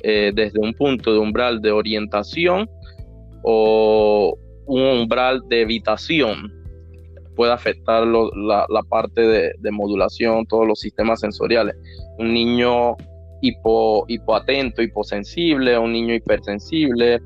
eh, 0.02 0.32
desde 0.34 0.58
un 0.58 0.72
punto 0.72 1.12
de 1.12 1.18
umbral 1.18 1.60
de 1.60 1.72
orientación 1.72 2.68
o 3.42 4.36
un 4.66 4.82
umbral 4.82 5.42
de 5.48 5.62
evitación 5.62 6.61
puede 7.34 7.52
afectar 7.52 8.06
la, 8.06 8.82
parte 8.88 9.20
de, 9.22 9.70
modulación, 9.70 10.46
todos 10.46 10.66
los 10.66 10.80
sistemas 10.80 11.20
sensoriales. 11.20 11.74
Un 12.18 12.32
niño 12.32 12.96
hipo, 13.40 14.04
hipoatento, 14.08 14.82
hiposensible, 14.82 15.78
un 15.78 15.92
niño 15.92 16.14
hipersensible, 16.14 17.20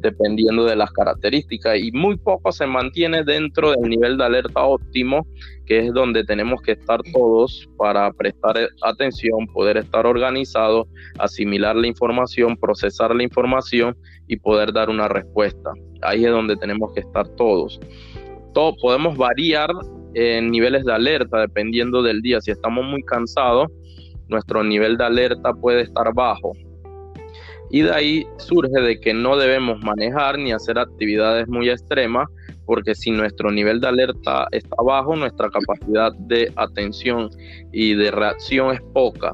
dependiendo 0.00 0.64
de 0.64 0.76
las 0.76 0.90
características, 0.92 1.78
y 1.78 1.90
muy 1.92 2.16
poco 2.16 2.52
se 2.52 2.66
mantiene 2.66 3.24
dentro 3.24 3.72
del 3.72 3.90
nivel 3.90 4.16
de 4.16 4.24
alerta 4.24 4.62
óptimo, 4.62 5.26
que 5.66 5.80
es 5.80 5.92
donde 5.92 6.24
tenemos 6.24 6.62
que 6.62 6.72
estar 6.72 7.00
todos 7.12 7.68
para 7.76 8.12
prestar 8.12 8.56
atención, 8.82 9.46
poder 9.52 9.76
estar 9.76 10.06
organizados, 10.06 10.86
asimilar 11.18 11.76
la 11.76 11.88
información, 11.88 12.56
procesar 12.56 13.14
la 13.14 13.22
información 13.22 13.96
y 14.28 14.36
poder 14.36 14.72
dar 14.72 14.88
una 14.88 15.08
respuesta. 15.08 15.72
Ahí 16.02 16.24
es 16.24 16.30
donde 16.30 16.56
tenemos 16.56 16.92
que 16.92 17.00
estar 17.00 17.28
todos. 17.36 17.80
Todo, 18.54 18.74
podemos 18.80 19.16
variar 19.16 19.70
en 20.14 20.50
niveles 20.50 20.84
de 20.84 20.92
alerta 20.92 21.40
dependiendo 21.40 22.02
del 22.02 22.22
día. 22.22 22.40
Si 22.40 22.50
estamos 22.50 22.84
muy 22.84 23.02
cansados, 23.02 23.68
nuestro 24.28 24.64
nivel 24.64 24.96
de 24.96 25.04
alerta 25.04 25.52
puede 25.54 25.82
estar 25.82 26.12
bajo 26.14 26.52
y 27.70 27.82
de 27.82 27.92
ahí 27.92 28.26
surge 28.38 28.80
de 28.80 29.00
que 29.00 29.12
no 29.12 29.36
debemos 29.36 29.82
manejar 29.82 30.38
ni 30.38 30.52
hacer 30.52 30.78
actividades 30.78 31.48
muy 31.48 31.68
extremas 31.68 32.28
porque 32.64 32.94
si 32.94 33.10
nuestro 33.10 33.50
nivel 33.50 33.80
de 33.80 33.88
alerta 33.88 34.46
está 34.52 34.76
bajo, 34.84 35.16
nuestra 35.16 35.48
capacidad 35.50 36.12
de 36.14 36.52
atención 36.56 37.30
y 37.72 37.94
de 37.94 38.10
reacción 38.10 38.74
es 38.74 38.80
poca. 38.92 39.32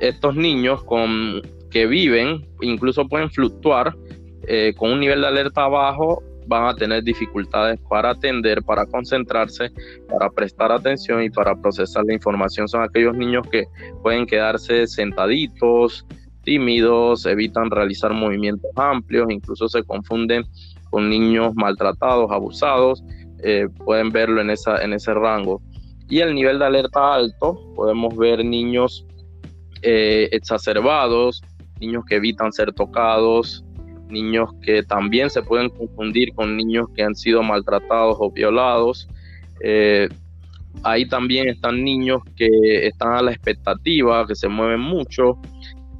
Estos 0.00 0.36
niños 0.36 0.82
con, 0.84 1.42
que 1.70 1.86
viven, 1.86 2.46
incluso 2.60 3.08
pueden 3.08 3.30
fluctuar 3.30 3.96
eh, 4.46 4.72
con 4.76 4.92
un 4.92 5.00
nivel 5.00 5.22
de 5.22 5.26
alerta 5.26 5.66
bajo, 5.66 6.22
van 6.50 6.66
a 6.66 6.74
tener 6.74 7.04
dificultades 7.04 7.78
para 7.88 8.10
atender, 8.10 8.60
para 8.64 8.84
concentrarse, 8.84 9.70
para 10.10 10.28
prestar 10.28 10.72
atención 10.72 11.22
y 11.22 11.30
para 11.30 11.54
procesar 11.54 12.04
la 12.04 12.14
información. 12.14 12.66
Son 12.66 12.82
aquellos 12.82 13.16
niños 13.16 13.46
que 13.52 13.66
pueden 14.02 14.26
quedarse 14.26 14.88
sentaditos, 14.88 16.04
tímidos, 16.42 17.24
evitan 17.24 17.70
realizar 17.70 18.12
movimientos 18.12 18.68
amplios, 18.74 19.30
incluso 19.30 19.68
se 19.68 19.84
confunden 19.84 20.44
con 20.90 21.08
niños 21.08 21.54
maltratados, 21.54 22.32
abusados, 22.32 23.04
eh, 23.44 23.68
pueden 23.84 24.10
verlo 24.10 24.40
en, 24.40 24.50
esa, 24.50 24.82
en 24.82 24.92
ese 24.92 25.14
rango. 25.14 25.62
Y 26.08 26.18
el 26.18 26.34
nivel 26.34 26.58
de 26.58 26.64
alerta 26.64 27.14
alto, 27.14 27.72
podemos 27.76 28.16
ver 28.16 28.44
niños 28.44 29.06
eh, 29.82 30.28
exacerbados, 30.32 31.42
niños 31.78 32.02
que 32.08 32.16
evitan 32.16 32.52
ser 32.52 32.72
tocados, 32.72 33.64
niños 34.10 34.50
que 34.62 34.82
también 34.82 35.30
se 35.30 35.42
pueden 35.42 35.68
confundir 35.70 36.34
con 36.34 36.56
niños 36.56 36.88
que 36.94 37.02
han 37.02 37.14
sido 37.14 37.42
maltratados 37.42 38.16
o 38.18 38.30
violados. 38.30 39.08
Eh, 39.62 40.08
ahí 40.82 41.06
también 41.08 41.48
están 41.48 41.82
niños 41.82 42.22
que 42.36 42.86
están 42.86 43.14
a 43.14 43.22
la 43.22 43.32
expectativa, 43.32 44.26
que 44.26 44.34
se 44.34 44.48
mueven 44.48 44.80
mucho, 44.80 45.38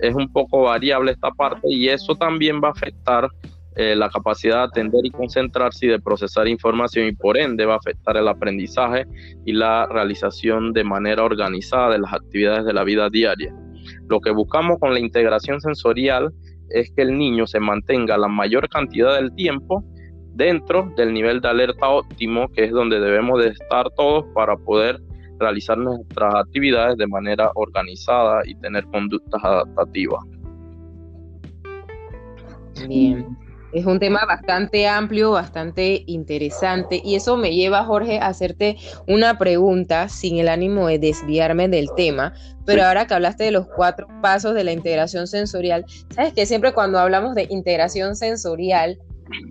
es 0.01 0.15
un 0.15 0.33
poco 0.33 0.63
variable 0.63 1.13
esta 1.13 1.31
parte 1.31 1.69
y 1.69 1.89
eso 1.89 2.15
también 2.15 2.61
va 2.63 2.69
a 2.69 2.73
afectar 2.73 3.29
eh, 3.77 3.95
la 3.95 4.09
capacidad 4.11 4.59
de 4.59 4.65
atender 4.65 5.07
y 5.07 5.11
concentrarse 5.11 5.87
y 5.87 5.89
de 5.91 6.01
procesar 6.01 6.49
información 6.49 7.07
y 7.07 7.13
por 7.13 7.39
ende 7.39 7.67
va 7.67 7.75
a 7.75 7.79
afectar 7.79 8.17
el 8.17 8.27
aprendizaje 8.27 9.07
y 9.45 9.53
la 9.53 9.87
realización 9.87 10.73
de 10.73 10.85
manera 10.85 11.23
organizada 11.23 11.91
de 11.91 12.01
las 12.01 12.13
actividades 12.13 12.65
de 12.65 12.73
la 12.73 12.83
vida 12.83 13.09
diaria. 13.11 13.55
Lo 14.09 14.21
que 14.21 14.33
buscamos 14.33 14.79
con 14.81 14.93
la 14.93 15.01
integración 15.01 15.61
sensorial 15.61 16.33
es 16.71 16.91
que 16.93 17.03
el 17.03 17.17
niño 17.17 17.47
se 17.47 17.61
mantenga 17.61 18.17
la 18.17 18.29
mayor 18.29 18.69
cantidad 18.69 19.17
del 19.17 19.35
tiempo 19.35 19.85
dentro 20.35 20.93
del 20.97 21.13
nivel 21.13 21.41
de 21.41 21.49
alerta 21.49 21.89
óptimo, 21.89 22.49
que 22.49 22.65
es 22.65 22.71
donde 22.71 23.01
debemos 23.01 23.43
de 23.43 23.51
estar 23.51 23.91
todos 23.97 24.25
para 24.35 24.57
poder 24.57 25.01
realizar 25.39 25.77
nuestras 25.79 26.35
actividades 26.35 26.97
de 26.97 27.07
manera 27.07 27.51
organizada 27.55 28.43
y 28.47 28.55
tener 28.57 28.85
conductas 28.87 29.43
adaptativas. 29.43 30.23
Bien. 32.89 33.27
Es 33.73 33.87
un 33.87 34.01
tema 34.01 34.25
bastante 34.27 34.89
amplio, 34.89 35.33
bastante 35.33 36.03
interesante 36.07 37.01
y 37.05 37.15
eso 37.15 37.37
me 37.37 37.55
lleva, 37.55 37.85
Jorge, 37.85 38.19
a 38.19 38.27
hacerte 38.27 38.77
una 39.07 39.39
pregunta 39.39 40.09
sin 40.09 40.39
el 40.39 40.49
ánimo 40.49 40.89
de 40.89 40.99
desviarme 40.99 41.69
del 41.69 41.89
tema, 41.97 42.33
pero 42.65 42.85
ahora 42.85 43.07
que 43.07 43.15
hablaste 43.15 43.45
de 43.45 43.53
los 43.53 43.67
cuatro 43.67 44.09
pasos 44.21 44.55
de 44.55 44.65
la 44.65 44.73
integración 44.73 45.27
sensorial, 45.27 45.85
sabes 46.15 46.33
que 46.33 46.47
siempre 46.47 46.73
cuando 46.73 46.99
hablamos 46.99 47.35
de 47.35 47.47
integración 47.51 48.17
sensorial, 48.17 48.99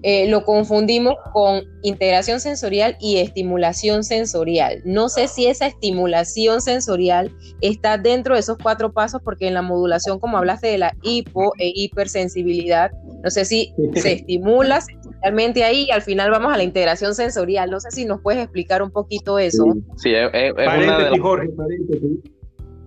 eh, 0.03 0.27
lo 0.29 0.43
confundimos 0.43 1.15
con 1.33 1.63
integración 1.83 2.39
sensorial 2.39 2.97
y 2.99 3.17
estimulación 3.17 4.03
sensorial. 4.03 4.81
No 4.85 5.09
sé 5.09 5.27
si 5.27 5.47
esa 5.47 5.67
estimulación 5.67 6.61
sensorial 6.61 7.31
está 7.61 7.97
dentro 7.97 8.33
de 8.33 8.41
esos 8.41 8.57
cuatro 8.61 8.91
pasos, 8.91 9.21
porque 9.23 9.47
en 9.47 9.53
la 9.53 9.61
modulación, 9.61 10.19
como 10.19 10.37
hablaste 10.37 10.67
de 10.67 10.77
la 10.77 10.93
hipo 11.03 11.53
e 11.57 11.71
hipersensibilidad, 11.75 12.91
no 13.23 13.29
sé 13.29 13.45
si 13.45 13.73
se 13.95 14.13
estimula 14.13 14.81
sensorialmente 14.81 15.63
ahí 15.63 15.85
y 15.87 15.91
al 15.91 16.01
final 16.01 16.31
vamos 16.31 16.53
a 16.53 16.57
la 16.57 16.63
integración 16.63 17.15
sensorial. 17.15 17.69
No 17.69 17.79
sé 17.79 17.91
si 17.91 18.05
nos 18.05 18.21
puedes 18.21 18.41
explicar 18.41 18.81
un 18.81 18.91
poquito 18.91 19.39
eso. 19.39 19.65
Sí, 19.97 20.13
es, 20.13 20.53
una 20.53 21.09
de 21.09 21.19
Jorge, 21.19 21.49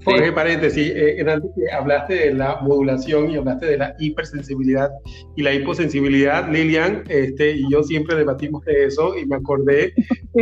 Jorge, 0.05 0.33
paréntesis, 0.33 0.93
eh, 0.95 1.25
hablaste 1.73 2.15
de 2.15 2.35
la 2.35 2.61
modulación 2.61 3.31
y 3.31 3.37
hablaste 3.37 3.67
de 3.67 3.79
la 3.79 3.95
hipersensibilidad 3.99 4.91
y 5.37 5.43
la 5.43 5.53
hiposensibilidad, 5.53 6.51
Lilian, 6.51 7.05
este, 7.09 7.53
y 7.53 7.71
yo 7.71 7.83
siempre 7.83 8.17
debatimos 8.17 8.65
de 8.65 8.87
eso 8.87 9.17
y 9.17 9.27
me 9.27 9.37
acordé, 9.37 9.93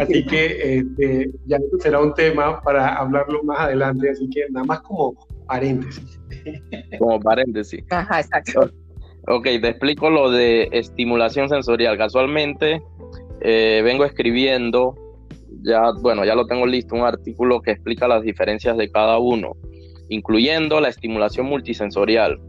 así 0.00 0.24
que 0.26 0.78
este, 0.78 1.30
ya 1.46 1.58
será 1.80 2.00
un 2.00 2.14
tema 2.14 2.60
para 2.62 2.94
hablarlo 2.94 3.42
más 3.42 3.60
adelante, 3.60 4.10
así 4.10 4.28
que 4.30 4.46
nada 4.50 4.64
más 4.64 4.80
como 4.80 5.14
paréntesis. 5.46 6.20
Como 6.98 7.18
paréntesis. 7.20 7.82
Ajá, 7.90 8.20
exacto. 8.20 8.70
Ok, 9.26 9.44
te 9.44 9.68
explico 9.68 10.08
lo 10.10 10.30
de 10.30 10.68
estimulación 10.72 11.48
sensorial. 11.48 11.98
Casualmente 11.98 12.80
eh, 13.40 13.80
vengo 13.84 14.04
escribiendo 14.04 14.94
ya, 15.62 15.92
bueno, 16.00 16.24
ya 16.24 16.34
lo 16.34 16.46
tengo 16.46 16.66
listo, 16.66 16.94
un 16.94 17.02
artículo 17.02 17.60
que 17.60 17.72
explica 17.72 18.08
las 18.08 18.22
diferencias 18.22 18.76
de 18.76 18.90
cada 18.90 19.18
uno, 19.18 19.56
incluyendo 20.08 20.80
la 20.80 20.88
estimulación 20.88 21.46
multisensorial, 21.46 22.40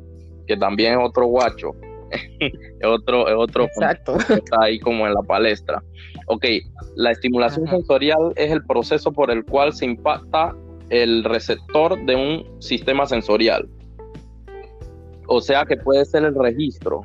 que 0.47 0.58
también 0.58 0.93
es 0.93 1.00
otro 1.02 1.26
guacho, 1.28 1.71
es 2.39 2.86
otro, 2.86 3.28
es 3.28 3.36
otro 3.36 3.65
Exacto. 3.65 4.17
que 4.28 4.34
está 4.36 4.63
ahí 4.63 4.80
como 4.80 5.08
en 5.08 5.13
la 5.13 5.21
palestra. 5.21 5.84
Ok, 6.28 6.45
la 6.95 7.12
estimulación 7.12 7.67
sensorial 7.67 8.34
es 8.36 8.52
el 8.52 8.63
proceso 8.65 9.12
por 9.12 9.32
el 9.32 9.45
cual 9.45 9.74
se 9.74 9.86
impacta 9.86 10.56
el 10.89 11.24
receptor 11.24 12.04
de 12.06 12.15
un 12.15 12.62
sistema 12.62 13.06
sensorial. 13.06 13.67
O 15.28 15.39
sea 15.39 15.63
que 15.65 15.78
puede 15.78 16.04
ser 16.06 16.26
el 16.26 16.36
registro. 16.36 17.04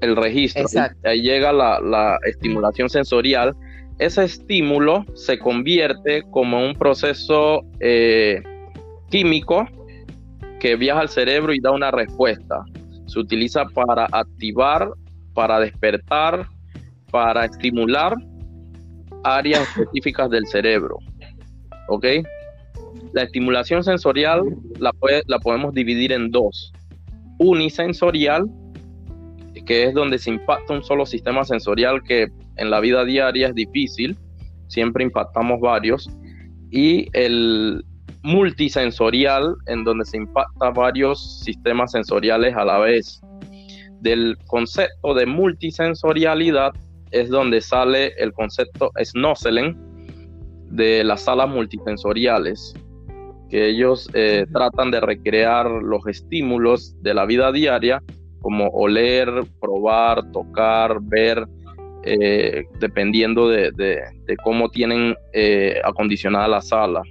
El 0.00 0.16
registro. 0.16 0.66
Ahí 1.04 1.22
llega 1.22 1.52
la, 1.52 1.80
la 1.80 2.18
estimulación 2.26 2.88
sensorial 2.88 3.54
ese 3.98 4.24
estímulo 4.24 5.04
se 5.14 5.38
convierte 5.38 6.22
como 6.30 6.64
un 6.64 6.74
proceso 6.74 7.62
eh, 7.80 8.42
químico 9.10 9.66
que 10.60 10.76
viaja 10.76 11.00
al 11.00 11.08
cerebro 11.08 11.52
y 11.52 11.60
da 11.60 11.72
una 11.72 11.90
respuesta. 11.90 12.64
Se 13.06 13.18
utiliza 13.18 13.64
para 13.66 14.06
activar, 14.12 14.90
para 15.34 15.58
despertar, 15.60 16.46
para 17.10 17.44
estimular 17.46 18.14
áreas 19.24 19.62
específicas 19.76 20.30
del 20.30 20.46
cerebro. 20.46 20.98
¿Ok? 21.88 22.06
La 23.12 23.22
estimulación 23.22 23.82
sensorial 23.82 24.42
la, 24.78 24.92
la 25.26 25.38
podemos 25.38 25.74
dividir 25.74 26.12
en 26.12 26.30
dos. 26.30 26.72
Unisensorial, 27.38 28.46
que 29.66 29.84
es 29.84 29.94
donde 29.94 30.18
se 30.18 30.30
impacta 30.30 30.72
un 30.72 30.84
solo 30.84 31.04
sistema 31.06 31.44
sensorial 31.44 32.02
que 32.02 32.28
en 32.58 32.70
la 32.70 32.80
vida 32.80 33.04
diaria 33.04 33.48
es 33.48 33.54
difícil, 33.54 34.16
siempre 34.68 35.04
impactamos 35.04 35.60
varios, 35.60 36.08
y 36.70 37.08
el 37.12 37.84
multisensorial, 38.22 39.56
en 39.66 39.84
donde 39.84 40.04
se 40.04 40.18
impacta 40.18 40.70
varios 40.70 41.40
sistemas 41.40 41.92
sensoriales 41.92 42.54
a 42.56 42.64
la 42.64 42.78
vez. 42.78 43.20
Del 44.00 44.36
concepto 44.46 45.14
de 45.14 45.26
multisensorialidad 45.26 46.72
es 47.10 47.30
donde 47.30 47.60
sale 47.60 48.12
el 48.18 48.32
concepto 48.32 48.90
Snosselen 49.02 49.76
de 50.70 51.02
las 51.04 51.22
salas 51.22 51.48
multisensoriales, 51.48 52.74
que 53.48 53.70
ellos 53.70 54.10
eh, 54.12 54.46
tratan 54.52 54.90
de 54.90 55.00
recrear 55.00 55.66
los 55.70 56.06
estímulos 56.06 56.94
de 57.02 57.14
la 57.14 57.24
vida 57.24 57.50
diaria, 57.50 58.02
como 58.40 58.68
oler, 58.68 59.28
probar, 59.60 60.30
tocar, 60.32 60.98
ver, 61.00 61.46
eh, 62.08 62.64
dependiendo 62.80 63.48
de, 63.48 64.02
cómo 64.42 64.70
tienen 64.70 65.14
eh, 65.32 65.80
acondicionada 65.84 66.48
la 66.48 66.60
sala. 66.60 67.02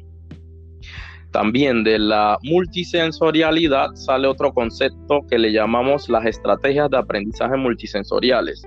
También 1.32 1.84
de 1.84 2.00
la 2.00 2.38
multisensorialidad 2.42 3.94
sale 3.96 4.28
otro 4.28 4.54
concepto 4.54 5.22
que 5.30 5.38
le 5.38 5.52
llamamos 5.52 6.10
las 6.10 6.26
estrategias 6.26 6.90
de 6.90 6.98
aprendizaje 6.98 7.58
multisensoriales, 7.58 8.64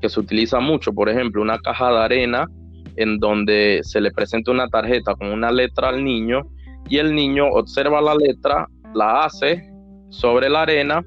que 0.00 0.08
se 0.08 0.20
utiliza 0.20 0.60
mucho, 0.60 0.92
por 0.92 1.08
ejemplo, 1.08 1.42
una 1.42 1.58
caja 1.58 1.90
de 1.90 1.98
arena 1.98 2.48
en 2.96 3.18
donde 3.18 3.80
se 3.82 4.00
le 4.00 4.10
presenta 4.10 4.52
una 4.52 4.68
tarjeta 4.68 5.14
con 5.14 5.28
una 5.28 5.50
letra 5.50 5.88
al 5.88 6.04
niño 6.04 6.42
y 6.88 6.98
el 6.98 7.14
niño 7.14 7.46
observa 7.48 8.00
la 8.00 8.14
letra, 8.14 8.66
la 8.94 9.24
hace 9.24 9.62
sobre 10.10 10.48
la 10.48 10.62
arena, 10.62 11.02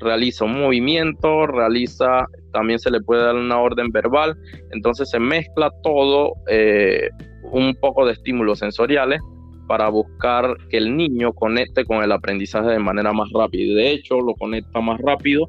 realiza 0.00 0.44
un 0.44 0.60
movimiento, 0.60 1.46
realiza 1.46 2.26
también 2.52 2.78
se 2.78 2.90
le 2.90 3.00
puede 3.00 3.22
dar 3.22 3.34
una 3.34 3.60
orden 3.60 3.90
verbal, 3.90 4.36
entonces 4.72 5.10
se 5.10 5.18
mezcla 5.18 5.70
todo, 5.82 6.32
eh, 6.48 7.10
un 7.52 7.74
poco 7.76 8.06
de 8.06 8.12
estímulos 8.12 8.58
sensoriales 8.60 9.20
para 9.66 9.88
buscar 9.88 10.56
que 10.70 10.78
el 10.78 10.96
niño 10.96 11.32
conecte 11.32 11.84
con 11.84 12.02
el 12.02 12.12
aprendizaje 12.12 12.70
de 12.70 12.78
manera 12.78 13.12
más 13.12 13.30
rápida. 13.32 13.74
De 13.74 13.90
hecho, 13.90 14.20
lo 14.20 14.34
conecta 14.34 14.80
más 14.80 15.00
rápido 15.00 15.48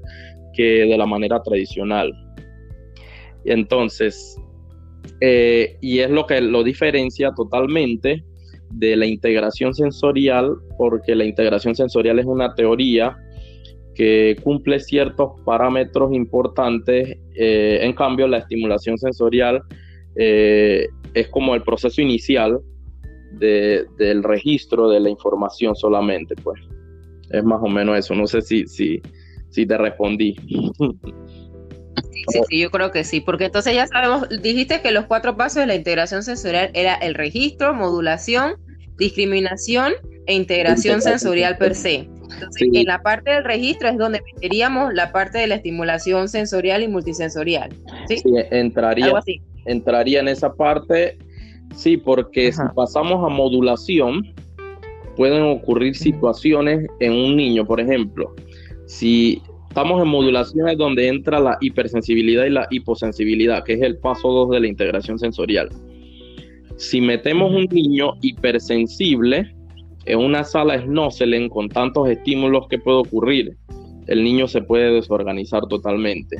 que 0.53 0.85
de 0.85 0.97
la 0.97 1.05
manera 1.05 1.41
tradicional. 1.43 2.11
Entonces, 3.45 4.37
eh, 5.21 5.77
y 5.81 5.99
es 5.99 6.09
lo 6.09 6.25
que 6.25 6.41
lo 6.41 6.63
diferencia 6.63 7.31
totalmente 7.35 8.23
de 8.71 8.95
la 8.95 9.05
integración 9.05 9.73
sensorial, 9.73 10.55
porque 10.77 11.15
la 11.15 11.25
integración 11.25 11.75
sensorial 11.75 12.19
es 12.19 12.25
una 12.25 12.53
teoría 12.55 13.17
que 13.97 14.37
cumple 14.43 14.79
ciertos 14.79 15.41
parámetros 15.43 16.13
importantes. 16.13 17.17
Eh, 17.35 17.79
en 17.81 17.93
cambio, 17.93 18.27
la 18.27 18.37
estimulación 18.37 18.95
sensorial 18.99 19.63
eh, 20.15 20.87
es 21.15 21.27
como 21.29 21.55
el 21.55 21.63
proceso 21.63 21.99
inicial 21.99 22.59
del 23.31 24.23
registro 24.23 24.87
de 24.89 24.99
la 24.99 25.09
información 25.09 25.75
solamente, 25.75 26.35
pues. 26.43 26.61
Es 27.31 27.43
más 27.43 27.59
o 27.61 27.67
menos 27.67 27.97
eso. 27.97 28.13
No 28.13 28.27
sé 28.27 28.41
si, 28.41 28.67
si, 28.67 29.01
si 29.49 29.65
te 29.65 29.77
respondí. 29.77 30.35
Sí, 32.13 32.39
sí, 32.49 32.59
yo 32.59 32.69
creo 32.69 32.91
que 32.91 33.03
sí, 33.03 33.21
porque 33.21 33.45
entonces 33.45 33.73
ya 33.73 33.87
sabemos, 33.87 34.29
dijiste 34.43 34.81
que 34.81 34.91
los 34.91 35.05
cuatro 35.05 35.35
pasos 35.35 35.61
de 35.61 35.65
la 35.65 35.75
integración 35.75 36.21
sensorial 36.21 36.69
era 36.73 36.93
el 36.93 37.15
registro, 37.15 37.73
modulación, 37.73 38.57
discriminación 38.97 39.93
e 40.27 40.35
integración 40.35 41.01
sensorial 41.01 41.57
per 41.57 41.73
se. 41.73 42.07
Entonces, 42.37 42.69
en 42.71 42.85
la 42.85 43.01
parte 43.01 43.31
del 43.31 43.43
registro 43.43 43.89
es 43.89 43.97
donde 43.97 44.21
meteríamos 44.33 44.93
la 44.93 45.11
parte 45.11 45.39
de 45.39 45.47
la 45.47 45.55
estimulación 45.55 46.29
sensorial 46.29 46.83
y 46.83 46.87
multisensorial. 46.87 47.73
Sí, 48.07 48.21
entraría, 48.51 49.11
entraría 49.65 50.19
en 50.19 50.27
esa 50.27 50.53
parte, 50.53 51.17
sí, 51.75 51.97
porque 51.97 52.51
si 52.51 52.61
pasamos 52.75 53.25
a 53.25 53.29
modulación, 53.33 54.33
pueden 55.15 55.41
ocurrir 55.41 55.95
situaciones 55.95 56.87
en 56.99 57.11
un 57.11 57.35
niño, 57.35 57.65
por 57.65 57.81
ejemplo, 57.81 58.35
si 58.85 59.41
estamos 59.67 60.01
en 60.01 60.07
modulaciones 60.07 60.77
donde 60.77 61.07
entra 61.07 61.39
la 61.39 61.57
hipersensibilidad 61.59 62.45
y 62.45 62.51
la 62.51 62.67
hiposensibilidad, 62.69 63.63
que 63.63 63.73
es 63.73 63.81
el 63.81 63.97
paso 63.97 64.29
2 64.29 64.51
de 64.51 64.59
la 64.59 64.67
integración 64.67 65.17
sensorial. 65.17 65.69
Si 66.77 67.01
metemos 67.01 67.51
un 67.51 67.65
niño 67.71 68.13
hipersensible, 68.21 69.55
en 70.07 70.19
una 70.19 70.43
sala 70.43 70.81
Snosselen 70.81 71.49
con 71.49 71.69
tantos 71.69 72.09
estímulos 72.09 72.67
que 72.69 72.79
puede 72.79 72.99
ocurrir, 72.99 73.57
el 74.07 74.23
niño 74.23 74.47
se 74.47 74.61
puede 74.61 74.91
desorganizar 74.91 75.67
totalmente. 75.67 76.37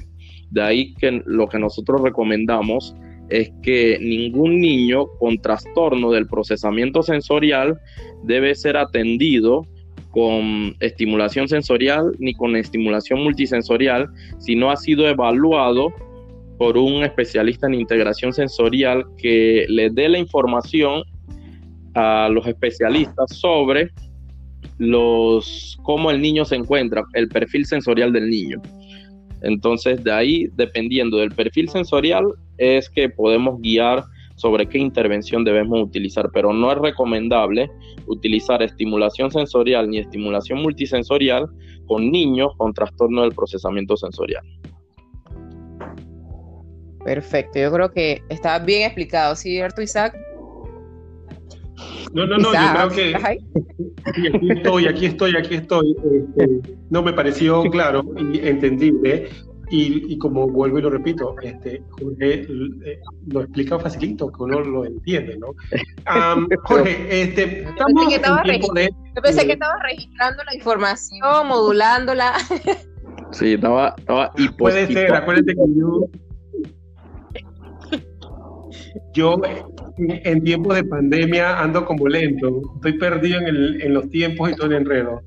De 0.49 0.62
ahí 0.62 0.93
que 0.95 1.21
lo 1.25 1.47
que 1.47 1.60
nosotros 1.60 2.01
recomendamos 2.01 2.95
es 3.30 3.51
que 3.62 3.99
ningún 3.99 4.62
niño 4.62 5.08
con 5.19 5.38
trastorno 5.41 6.12
del 6.12 6.27
procesamiento 6.27 7.03
sensorial 7.03 7.77
debe 8.23 8.56
ser 8.56 8.77
atendido 8.77 9.67
con 10.12 10.75
estimulación 10.80 11.49
sensorial 11.49 12.13
ni 12.19 12.34
con 12.34 12.56
estimulación 12.56 13.21
multisensorial 13.21 14.08
si 14.39 14.56
no 14.56 14.71
ha 14.71 14.77
sido 14.77 15.08
evaluado 15.10 15.91
por 16.58 16.77
un 16.77 17.03
especialista 17.03 17.67
en 17.67 17.75
integración 17.75 18.32
sensorial 18.32 19.06
que 19.17 19.65
le 19.67 19.89
dé 19.89 20.08
la 20.08 20.17
información 20.17 21.03
a 21.97 22.29
los 22.29 22.45
especialistas 22.45 23.36
sobre 23.36 23.89
los 24.77 25.77
cómo 25.81 26.12
el 26.12 26.21
niño 26.21 26.45
se 26.45 26.55
encuentra, 26.55 27.03
el 27.13 27.27
perfil 27.27 27.65
sensorial 27.65 28.13
del 28.13 28.29
niño. 28.29 28.62
Entonces, 29.41 30.03
de 30.03 30.12
ahí, 30.12 30.47
dependiendo 30.53 31.17
del 31.17 31.31
perfil 31.31 31.69
sensorial, 31.69 32.25
es 32.57 32.89
que 32.89 33.10
podemos 33.10 33.60
guiar 33.62 34.03
sobre 34.36 34.67
qué 34.67 34.77
intervención 34.77 35.43
debemos 35.43 35.81
utilizar, 35.81 36.29
pero 36.31 36.53
no 36.53 36.71
es 36.71 36.77
recomendable 36.77 37.71
utilizar 38.05 38.62
estimulación 38.62 39.31
sensorial 39.31 39.89
ni 39.89 39.97
estimulación 39.97 40.62
multisensorial 40.62 41.47
con 41.88 42.12
niños 42.12 42.51
con 42.57 42.73
trastorno 42.73 43.23
del 43.23 43.31
procesamiento 43.31 43.97
sensorial. 43.97 44.45
Perfecto, 47.03 47.57
yo 47.57 47.71
creo 47.71 47.91
que 47.91 48.21
está 48.29 48.60
bien 48.60 48.83
explicado, 48.83 49.36
¿cierto, 49.36 49.81
Isaac? 49.81 50.15
No, 52.13 52.25
no, 52.25 52.37
no, 52.37 52.53
yo 52.53 52.73
creo 52.73 52.89
que 52.89 53.15
aquí 54.05 54.51
estoy, 54.51 54.87
aquí 54.87 55.05
estoy, 55.05 55.35
aquí 55.35 55.55
estoy. 55.55 55.95
Este, 56.13 56.77
no 56.89 57.03
me 57.03 57.13
pareció 57.13 57.63
claro 57.63 58.03
y 58.17 58.39
entendible. 58.47 59.29
Y, 59.69 60.17
como 60.19 60.47
vuelvo 60.47 60.79
y 60.79 60.81
lo 60.81 60.89
repito, 60.89 61.35
este, 61.41 61.83
Jorge 61.89 62.47
eh, 62.85 63.01
lo 63.27 63.41
explica 63.41 63.77
facilito, 63.77 64.31
que 64.31 64.43
uno 64.43 64.61
lo 64.61 64.85
entiende, 64.85 65.37
¿no? 65.37 65.47
Jorge, 66.63 67.21
este, 67.23 67.63
estamos 67.63 68.05
yo 68.09 68.21
pensé, 68.21 68.59
que 68.61 68.89
yo 69.13 69.21
pensé 69.21 69.45
que 69.45 69.51
estaba 69.51 69.77
registrando 69.83 70.41
la 70.45 70.55
información, 70.55 71.47
modulándola. 71.47 72.33
Sí, 73.31 73.55
estaba, 73.55 73.93
estaba 73.97 74.31
Puede 74.57 74.87
ser, 74.87 75.13
acuérdate 75.13 75.53
que 75.53 75.61
yo 75.75 76.09
yo 79.13 79.37
en 79.97 80.43
tiempos 80.43 80.75
de 80.75 80.83
pandemia 80.83 81.60
ando 81.60 81.86
como 81.86 82.07
lento, 82.07 82.62
estoy 82.75 82.97
perdido 82.97 83.39
en, 83.39 83.93
los 83.93 84.10
tiempos 84.10 84.51
y 84.51 84.55
todo 84.55 84.67
el 84.67 84.73
enredo. 84.73 85.21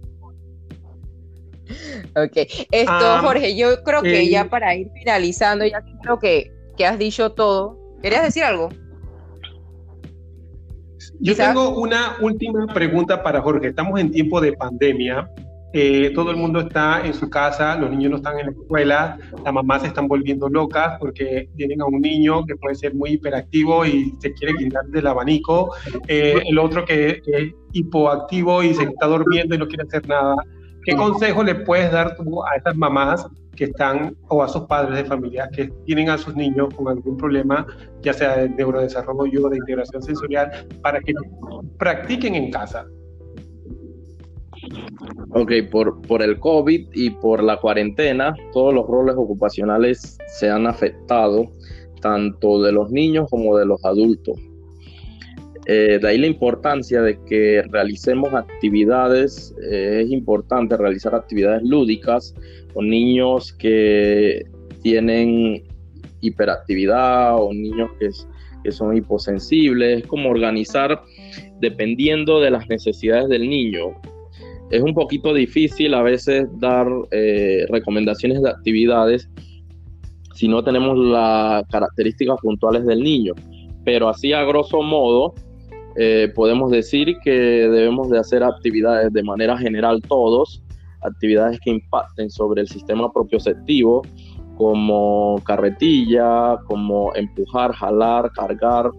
Ok, 2.16 2.36
esto 2.70 2.92
ah, 2.92 3.20
Jorge, 3.22 3.56
yo 3.56 3.82
creo 3.84 4.02
que 4.02 4.28
ya 4.28 4.48
para 4.48 4.74
ir 4.74 4.88
finalizando, 4.94 5.64
ya 5.64 5.82
creo 6.02 6.18
que, 6.18 6.52
que 6.76 6.86
has 6.86 6.98
dicho 6.98 7.32
todo, 7.32 7.78
¿querías 8.02 8.24
decir 8.24 8.44
algo? 8.44 8.70
Yo 11.20 11.36
tengo 11.36 11.78
una 11.78 12.16
última 12.20 12.66
pregunta 12.66 13.22
para 13.22 13.40
Jorge. 13.42 13.68
Estamos 13.68 14.00
en 14.00 14.10
tiempo 14.10 14.40
de 14.40 14.52
pandemia 14.54 15.28
eh, 15.72 16.10
todo 16.14 16.32
el 16.32 16.36
mundo 16.36 16.60
está 16.60 17.06
en 17.06 17.14
su 17.14 17.30
casa, 17.30 17.76
los 17.76 17.90
niños 17.90 18.10
no 18.10 18.16
están 18.16 18.38
en 18.40 18.46
la 18.46 18.52
escuela, 18.52 19.18
las 19.44 19.54
mamás 19.54 19.82
se 19.82 19.88
están 19.88 20.08
volviendo 20.08 20.48
locas 20.48 20.96
porque 20.98 21.48
tienen 21.56 21.80
a 21.80 21.86
un 21.86 22.00
niño 22.00 22.44
que 22.44 22.56
puede 22.56 22.74
ser 22.74 22.94
muy 22.94 23.10
hiperactivo 23.10 23.86
y 23.86 24.12
se 24.18 24.32
quiere 24.32 24.54
quitar 24.54 24.84
del 24.86 25.06
abanico, 25.06 25.72
eh, 26.08 26.42
el 26.44 26.58
otro 26.58 26.84
que, 26.84 27.22
es 27.24 27.54
hipoactivo 27.72 28.64
y 28.64 28.74
se 28.74 28.82
está 28.82 29.06
durmiendo 29.06 29.54
y 29.54 29.58
no 29.58 29.68
quiere 29.68 29.84
hacer 29.84 30.08
nada. 30.08 30.34
¿Qué 30.84 30.96
consejo 30.96 31.44
le 31.44 31.54
puedes 31.54 31.92
dar 31.92 32.16
tú 32.16 32.42
a 32.42 32.56
esas 32.56 32.74
mamás 32.74 33.28
que 33.54 33.64
están 33.64 34.16
o 34.28 34.42
a 34.42 34.48
sus 34.48 34.62
padres 34.62 34.96
de 34.96 35.04
familia 35.04 35.48
que 35.54 35.70
tienen 35.84 36.10
a 36.10 36.18
sus 36.18 36.34
niños 36.34 36.74
con 36.74 36.88
algún 36.88 37.16
problema, 37.16 37.64
ya 38.02 38.12
sea 38.12 38.38
de 38.38 38.48
neurodesarrollo 38.48 39.48
de 39.50 39.58
integración 39.58 40.02
sensorial, 40.02 40.50
para 40.82 40.98
que 41.00 41.12
practiquen 41.78 42.34
en 42.34 42.50
casa? 42.50 42.86
Ok, 45.32 45.52
por, 45.70 46.22
el 46.22 46.38
COVID 46.38 46.88
y 46.92 47.10
por 47.10 47.42
la 47.42 47.56
cuarentena, 47.56 48.34
todos 48.52 48.74
los 48.74 48.86
roles 48.86 49.14
ocupacionales 49.16 50.18
se 50.26 50.50
han 50.50 50.66
afectado, 50.66 51.50
tanto 52.00 52.62
de 52.62 52.72
los 52.72 52.90
niños 52.90 53.28
como 53.30 53.56
de 53.56 53.66
los 53.66 53.84
adultos. 53.84 54.38
Eh, 55.66 55.98
de 56.00 56.08
ahí 56.08 56.18
la 56.18 56.26
importancia 56.26 57.00
de 57.02 57.18
que 57.26 57.62
realicemos 57.70 58.32
actividades, 58.34 59.54
eh, 59.70 60.02
es 60.04 60.10
importante 60.10 60.76
realizar 60.76 61.14
actividades 61.14 61.62
lúdicas 61.62 62.34
con 62.74 62.88
niños 62.88 63.52
que 63.52 64.44
tienen 64.82 65.62
hiperactividad 66.22 67.36
o 67.36 67.52
niños 67.52 67.90
que 68.00 68.72
son 68.72 68.96
hiposensibles, 68.96 70.00
es 70.00 70.06
como 70.06 70.30
organizar 70.30 71.02
dependiendo 71.60 72.40
de 72.40 72.50
las 72.50 72.68
necesidades 72.68 73.28
del 73.28 73.48
niño 73.48 73.94
es 74.70 74.82
un 74.82 74.94
poquito 74.94 75.34
difícil 75.34 75.94
a 75.94 76.02
veces 76.02 76.48
dar 76.58 76.86
eh, 77.10 77.66
recomendaciones 77.68 78.40
de 78.40 78.50
actividades 78.50 79.28
si 80.34 80.48
no 80.48 80.62
tenemos 80.62 80.96
las 80.96 81.66
características 81.68 82.38
puntuales 82.40 82.86
del 82.86 83.02
niño. 83.02 83.34
Pero 83.84 84.08
así 84.08 84.32
a 84.32 84.44
grosso 84.44 84.82
modo 84.82 85.34
eh, 85.96 86.32
podemos 86.34 86.70
decir 86.70 87.16
que 87.24 87.32
debemos 87.32 88.08
de 88.10 88.18
hacer 88.18 88.42
actividades 88.44 89.12
de 89.12 89.22
manera 89.22 89.58
general 89.58 90.00
todos, 90.02 90.62
actividades 91.02 91.58
que 91.60 91.70
impacten 91.70 92.30
sobre 92.30 92.62
el 92.62 92.68
sistema 92.68 93.12
propioceptivo, 93.12 94.02
como 94.56 95.40
carretilla, 95.44 96.58
como 96.66 97.14
empujar, 97.14 97.72
jalar, 97.72 98.30
cargar, 98.32 98.90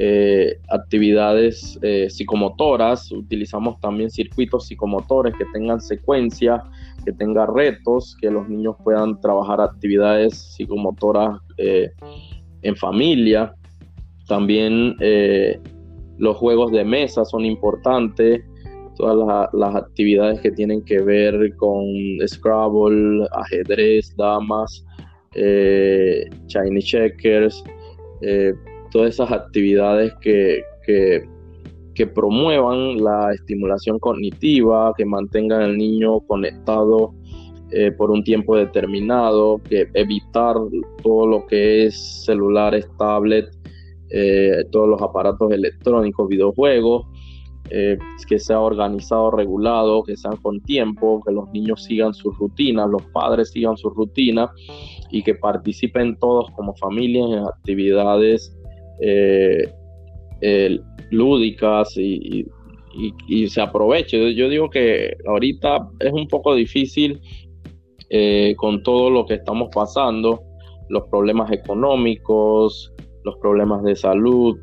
eh, 0.00 0.60
actividades 0.68 1.76
eh, 1.82 2.08
psicomotoras, 2.08 3.10
utilizamos 3.10 3.80
también 3.80 4.10
circuitos 4.10 4.68
psicomotores 4.68 5.34
que 5.36 5.44
tengan 5.52 5.80
secuencia, 5.80 6.62
que 7.04 7.12
tengan 7.12 7.52
retos, 7.52 8.16
que 8.20 8.30
los 8.30 8.48
niños 8.48 8.76
puedan 8.84 9.20
trabajar 9.20 9.60
actividades 9.60 10.54
psicomotoras 10.54 11.40
eh, 11.56 11.90
en 12.62 12.76
familia. 12.76 13.52
También 14.28 14.94
los 16.18 16.36
juegos 16.36 16.70
de 16.70 16.84
mesa 16.84 17.24
son 17.24 17.44
importantes, 17.44 18.44
todas 18.96 19.48
las, 19.52 19.74
actividades 19.74 20.38
que 20.40 20.52
tienen 20.52 20.84
que 20.84 21.00
ver 21.00 21.56
con 21.56 21.86
Scrabble, 22.24 23.26
ajedrez, 23.32 24.14
damas, 24.16 24.84
Chinese 26.46 26.86
checkers, 26.86 27.64
todas 28.90 29.14
esas 29.14 29.30
actividades 29.30 30.12
que, 30.20 30.62
que, 30.84 31.26
promuevan 32.14 33.02
la 33.02 33.32
estimulación 33.34 33.98
cognitiva, 33.98 34.94
que 34.96 35.04
mantengan 35.04 35.62
al 35.62 35.76
niño 35.76 36.20
conectado 36.20 37.12
eh, 37.72 37.90
por 37.90 38.12
un 38.12 38.22
tiempo 38.22 38.56
determinado, 38.56 39.60
que 39.68 39.88
evitar 39.94 40.54
todo 41.02 41.26
lo 41.26 41.44
que 41.46 41.86
es 41.86 42.24
celulares, 42.24 42.88
tablet, 42.98 43.48
eh, 44.10 44.64
todos 44.70 44.88
los 44.88 45.02
aparatos 45.02 45.50
electrónicos, 45.50 46.28
videojuegos, 46.28 47.04
eh, 47.70 47.98
que 48.26 48.38
sea 48.38 48.60
organizado, 48.60 49.30
regulado, 49.30 50.02
que 50.02 50.16
sean 50.16 50.36
con 50.38 50.60
tiempo, 50.60 51.22
que 51.26 51.32
los 51.32 51.50
niños 51.50 51.84
sigan 51.84 52.14
sus 52.14 52.36
rutinas, 52.38 52.88
los 52.88 53.02
padres 53.12 53.50
sigan 53.50 53.76
sus 53.76 53.94
rutinas 53.94 54.50
y 55.10 55.22
que 55.22 55.34
participen 55.34 56.16
todos 56.18 56.50
como 56.52 56.74
familia 56.76 57.24
en 57.24 57.44
actividades 57.44 58.56
eh, 59.00 60.78
lúdicas 61.10 61.96
y, 61.96 62.46
se 63.48 63.60
aproveche. 63.60 64.34
Yo 64.34 64.48
digo 64.48 64.68
que 64.70 65.16
ahorita 65.26 65.88
es 66.00 66.12
un 66.12 66.26
poco 66.26 66.54
difícil 66.54 67.20
eh, 68.10 68.54
con 68.56 68.82
todo 68.82 69.10
lo 69.10 69.24
que 69.24 69.34
estamos 69.34 69.68
pasando, 69.72 70.42
los 70.88 71.04
problemas 71.08 71.52
económicos, 71.52 72.92
los 73.22 73.36
problemas 73.36 73.84
de 73.84 73.94
salud. 73.94 74.58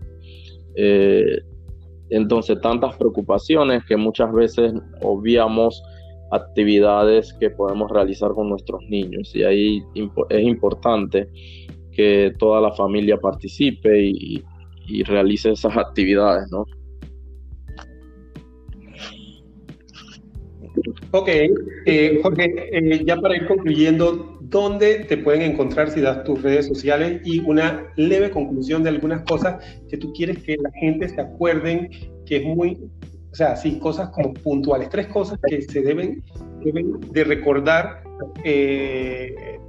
Eh, 0.76 1.38
entonces, 2.10 2.60
tantas 2.60 2.98
preocupaciones 2.98 3.86
que 3.86 3.96
muchas 3.96 4.34
veces 4.34 4.74
obviamos 5.02 5.82
actividades 6.32 7.34
que 7.34 7.52
podemos 7.52 7.90
realizar 7.90 8.32
con 8.32 8.50
nuestros 8.50 8.82
niños 8.90 9.34
y 9.36 9.44
ahí 9.44 9.84
es 10.30 10.44
importante 10.44 11.30
que 11.96 12.34
toda 12.38 12.62
la 12.62 12.72
familia 12.74 13.18
participe 13.18 14.04
y, 14.04 14.44
realice 15.06 15.52
esas 15.52 15.76
actividades, 15.76 16.52
¿no? 16.52 16.64
Ok, 21.10 21.28
eh, 21.28 22.20
Jorge, 22.22 22.54
eh, 22.72 23.04
ya 23.04 23.16
para 23.16 23.36
ir 23.36 23.48
concluyendo, 23.48 24.38
¿dónde 24.42 25.06
te 25.06 25.18
pueden 25.18 25.42
encontrar 25.42 25.90
si 25.90 26.02
das 26.02 26.24
tus 26.24 26.44
redes 26.44 26.68
sociales 26.68 27.22
y 27.26 27.40
una 27.40 27.92
leve 27.96 28.30
conclusión 28.30 28.84
de 28.84 28.90
algunas 28.90 29.24
cosas 29.24 29.56
que 29.90 29.98
tú 29.98 30.14
quieres 30.14 30.44
que 30.44 30.56
la 30.58 30.70
gente 30.80 31.10
se 31.10 31.20
acuerden 31.20 31.90
que 32.28 32.38
es 32.38 32.46
muy, 32.46 32.78
o 33.32 33.36
sea, 33.36 33.56
sí, 33.56 33.80
cosas 33.80 34.10
como 34.10 34.34
puntuales, 34.34 34.90
tres 34.90 35.08
cosas 35.08 35.40
que 35.48 35.64
se 35.64 35.82
deben 35.82 36.22
deben 36.64 37.00
de 37.12 37.24
recordar 37.24 38.05
eh. 38.44 39.60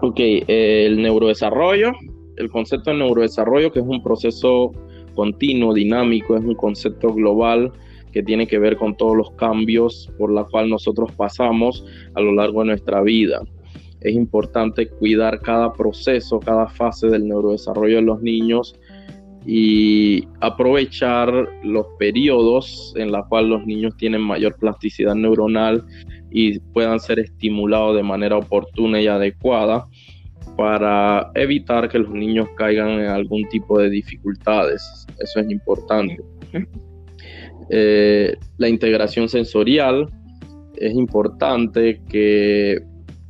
Ok, 0.00 0.20
el 0.46 1.02
neurodesarrollo, 1.02 1.92
el 2.36 2.50
concepto 2.50 2.90
de 2.90 2.98
neurodesarrollo, 2.98 3.72
que 3.72 3.80
es 3.80 3.86
un 3.86 4.02
proceso 4.02 4.72
continuo, 5.14 5.74
dinámico, 5.74 6.36
es 6.36 6.44
un 6.44 6.54
concepto 6.54 7.12
global 7.12 7.72
que 8.12 8.22
tiene 8.22 8.46
que 8.46 8.58
ver 8.58 8.76
con 8.76 8.96
todos 8.96 9.16
los 9.16 9.30
cambios 9.32 10.10
por 10.18 10.30
los 10.30 10.48
cuales 10.48 10.70
nosotros 10.70 11.12
pasamos 11.12 11.84
a 12.14 12.20
lo 12.20 12.32
largo 12.32 12.60
de 12.60 12.68
nuestra 12.68 13.02
vida. 13.02 13.42
Es 14.00 14.14
importante 14.14 14.88
cuidar 14.88 15.40
cada 15.40 15.72
proceso, 15.72 16.38
cada 16.38 16.68
fase 16.68 17.08
del 17.08 17.26
neurodesarrollo 17.26 17.96
de 17.96 18.02
los 18.02 18.22
niños 18.22 18.78
y 19.46 20.26
aprovechar 20.40 21.32
los 21.62 21.86
periodos 21.98 22.92
en 22.96 23.12
los 23.12 23.26
cuales 23.28 23.50
los 23.50 23.66
niños 23.66 23.96
tienen 23.96 24.20
mayor 24.20 24.56
plasticidad 24.56 25.14
neuronal 25.14 25.84
y 26.30 26.58
puedan 26.58 27.00
ser 27.00 27.18
estimulados 27.18 27.96
de 27.96 28.02
manera 28.02 28.36
oportuna 28.36 29.00
y 29.00 29.06
adecuada 29.06 29.86
para 30.56 31.30
evitar 31.34 31.88
que 31.88 32.00
los 32.00 32.10
niños 32.10 32.48
caigan 32.56 32.90
en 32.90 33.06
algún 33.06 33.48
tipo 33.48 33.78
de 33.78 33.90
dificultades. 33.90 35.06
Eso 35.18 35.40
es 35.40 35.50
importante. 35.50 36.18
Eh, 37.70 38.34
la 38.56 38.68
integración 38.68 39.28
sensorial 39.28 40.08
es 40.76 40.94
importante 40.94 42.00
que 42.08 42.78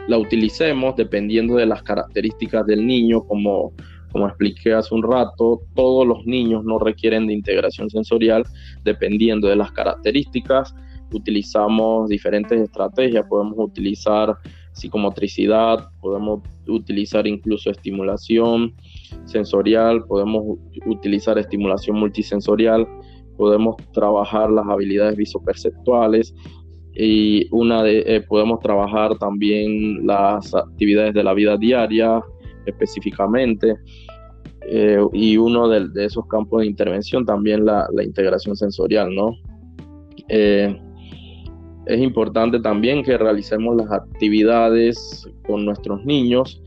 la 0.07 0.17
utilicemos 0.17 0.97
dependiendo 0.97 1.57
de 1.57 1.67
las 1.67 1.83
características 1.83 2.67
del 2.67 2.87
niño, 2.87 3.25
como, 3.25 3.73
como 4.13 4.27
expliqué 4.27 4.73
hace 4.73 4.95
un 4.95 5.03
rato, 5.03 5.63
todos 5.75 6.07
los 6.07 6.25
niños 6.27 6.65
no 6.65 6.79
requieren 6.79 7.27
de 7.27 7.35
integración 7.35 7.91
sensorial 7.91 8.45
dependiendo 8.85 9.49
de 9.49 9.57
las 9.57 9.73
características. 9.73 10.75
Utilizamos 11.13 12.09
diferentes 12.09 12.61
estrategias, 12.61 13.27
podemos 13.29 13.57
utilizar 13.59 14.37
psicomotricidad, 14.73 15.89
podemos 16.01 16.43
utilizar 16.67 17.27
incluso 17.27 17.71
estimulación 17.71 18.75
sensorial, 19.25 20.05
podemos 20.05 20.59
utilizar 20.87 21.39
estimulación 21.39 21.99
multisensorial, 21.99 22.87
podemos 23.37 23.77
trabajar 23.93 24.51
las 24.51 24.67
habilidades 24.67 25.17
visoperceptuales 25.17 26.35
y 26.95 27.47
una 27.51 27.83
de, 27.83 28.03
eh, 28.07 28.21
podemos 28.23 28.61
trabajar 28.61 29.17
también 29.19 30.07
las 30.07 30.55
actividades 30.55 31.15
de 31.15 31.23
la 31.23 31.33
vida 31.35 31.57
diaria 31.57 32.21
específicamente 32.67 33.75
eh, 34.67 35.01
y 35.13 35.37
uno 35.37 35.69
de, 35.69 36.05
esos 36.05 36.27
campos 36.27 36.61
de 36.61 36.67
intervención 36.67 37.25
también 37.25 37.65
la, 37.65 37.89
integración 38.03 38.57
sensorial, 38.57 39.15
¿no? 39.15 39.33
Eh, 40.29 40.77
es 41.87 42.01
importante 42.01 42.61
también 42.61 43.03
que 43.03 43.17
realicemos 43.17 43.77
las 43.77 43.91
actividades 43.91 45.27
con 45.47 45.65
nuestros 45.65 46.05
niños, 46.05 46.63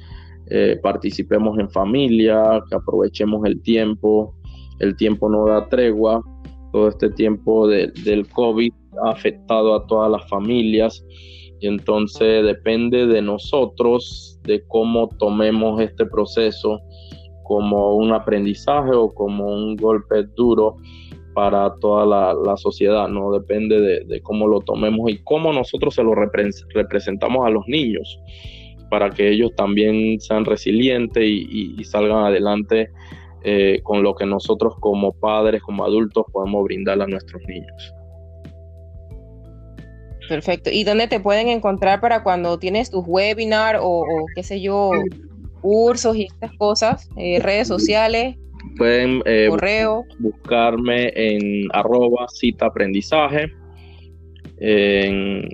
participemos 0.82 1.58
en 1.60 1.70
familia, 1.70 2.62
que 2.68 2.76
aprovechemos 2.76 3.46
el 3.46 3.62
tiempo, 3.62 4.36
el 4.80 4.98
tiempo 4.98 5.30
no 5.30 5.46
da 5.46 5.70
tregua, 5.70 6.22
todo 6.72 6.90
este 6.90 7.10
tiempo 7.10 7.68
del 7.68 8.28
COVID 8.34 8.74
ha 9.04 9.12
afectado 9.12 9.76
a 9.76 9.86
todas 9.88 10.12
las 10.12 10.28
familias 10.30 11.04
entonces 11.68 12.44
depende 12.46 13.06
de 13.08 13.22
nosotros 13.22 14.40
de 14.44 14.64
cómo 14.68 15.10
tomemos 15.20 15.82
este 15.82 16.06
proceso 16.06 16.82
como 17.44 17.96
un 17.96 18.14
aprendizaje 18.14 18.92
o 18.92 19.14
como 19.14 19.46
un 19.46 19.76
golpe 19.76 20.24
duro 20.36 20.78
para 21.34 21.74
toda 21.80 22.06
la, 22.06 22.58
sociedad, 22.58 23.08
¿no? 23.08 23.32
Depende 23.32 24.04
de, 24.06 24.22
cómo 24.22 24.48
lo 24.48 24.60
tomemos 24.60 25.10
y 25.10 25.18
cómo 25.24 25.54
nosotros 25.54 25.96
se 25.96 26.04
lo 26.04 26.14
representamos 26.14 27.46
a 27.46 27.50
los 27.50 27.66
niños 27.68 28.20
para 28.90 29.10
que 29.10 29.30
ellos 29.30 29.52
también 29.56 30.20
sean 30.20 30.44
resilientes 30.44 31.24
y 31.24 31.82
salgan 31.86 32.26
adelante 32.26 32.90
eh, 33.44 33.80
con 33.82 34.04
lo 34.04 34.14
que 34.14 34.26
nosotros 34.28 34.76
como 34.80 35.14
padres, 35.14 35.64
como 35.64 35.84
adultos 35.84 36.26
podemos 36.32 36.64
brindar 36.64 37.02
a 37.02 37.08
nuestros 37.08 37.42
niños. 37.48 37.94
Perfecto. 40.32 40.70
¿Y 40.72 40.86
dónde 40.86 41.10
te 41.10 41.20
pueden 41.20 41.50
encontrar 41.50 42.00
para 42.00 42.24
cuando 42.24 42.58
tienes 42.58 42.90
tus 42.90 43.04
webinar 43.06 43.80
o, 43.82 44.06
qué 44.34 44.44
sé 44.44 44.62
yo, 44.62 44.92
cursos 45.60 46.16
y 46.16 46.24
estas 46.24 46.54
cosas? 46.54 47.10
Eh, 47.18 47.42
redes 47.42 47.68
sociales. 47.68 48.38
Pueden 48.78 49.22
eh, 49.26 49.48
correo. 49.50 50.06
buscarme 50.20 51.12
en 51.14 51.68
arroba 51.74 52.30
cita 52.30 52.68
aprendizaje. 52.68 53.52
En, 54.60 55.50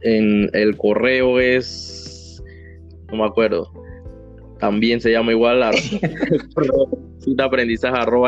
en 0.00 0.48
el 0.54 0.74
correo 0.78 1.38
es, 1.38 2.42
no 3.10 3.18
me 3.18 3.24
acuerdo, 3.26 3.70
también 4.58 5.02
se 5.02 5.12
llama 5.12 5.32
igual 5.32 5.62
a 5.64 5.72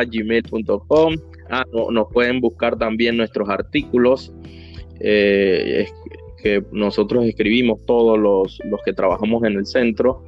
gmail.com 0.05 1.15
ah, 1.49 1.65
nos 1.91 2.07
pueden 2.13 2.41
buscar 2.43 2.77
también 2.77 3.17
nuestros 3.17 3.49
artículos 3.49 4.31
eh, 5.01 5.87
que 6.43 6.63
nosotros 6.73 7.25
escribimos 7.25 7.87
todos 7.87 8.19
los, 8.19 8.59
los 8.65 8.83
que 8.85 8.93
trabajamos 8.93 9.45
en 9.45 9.53
el 9.55 9.65
centro 9.67 10.25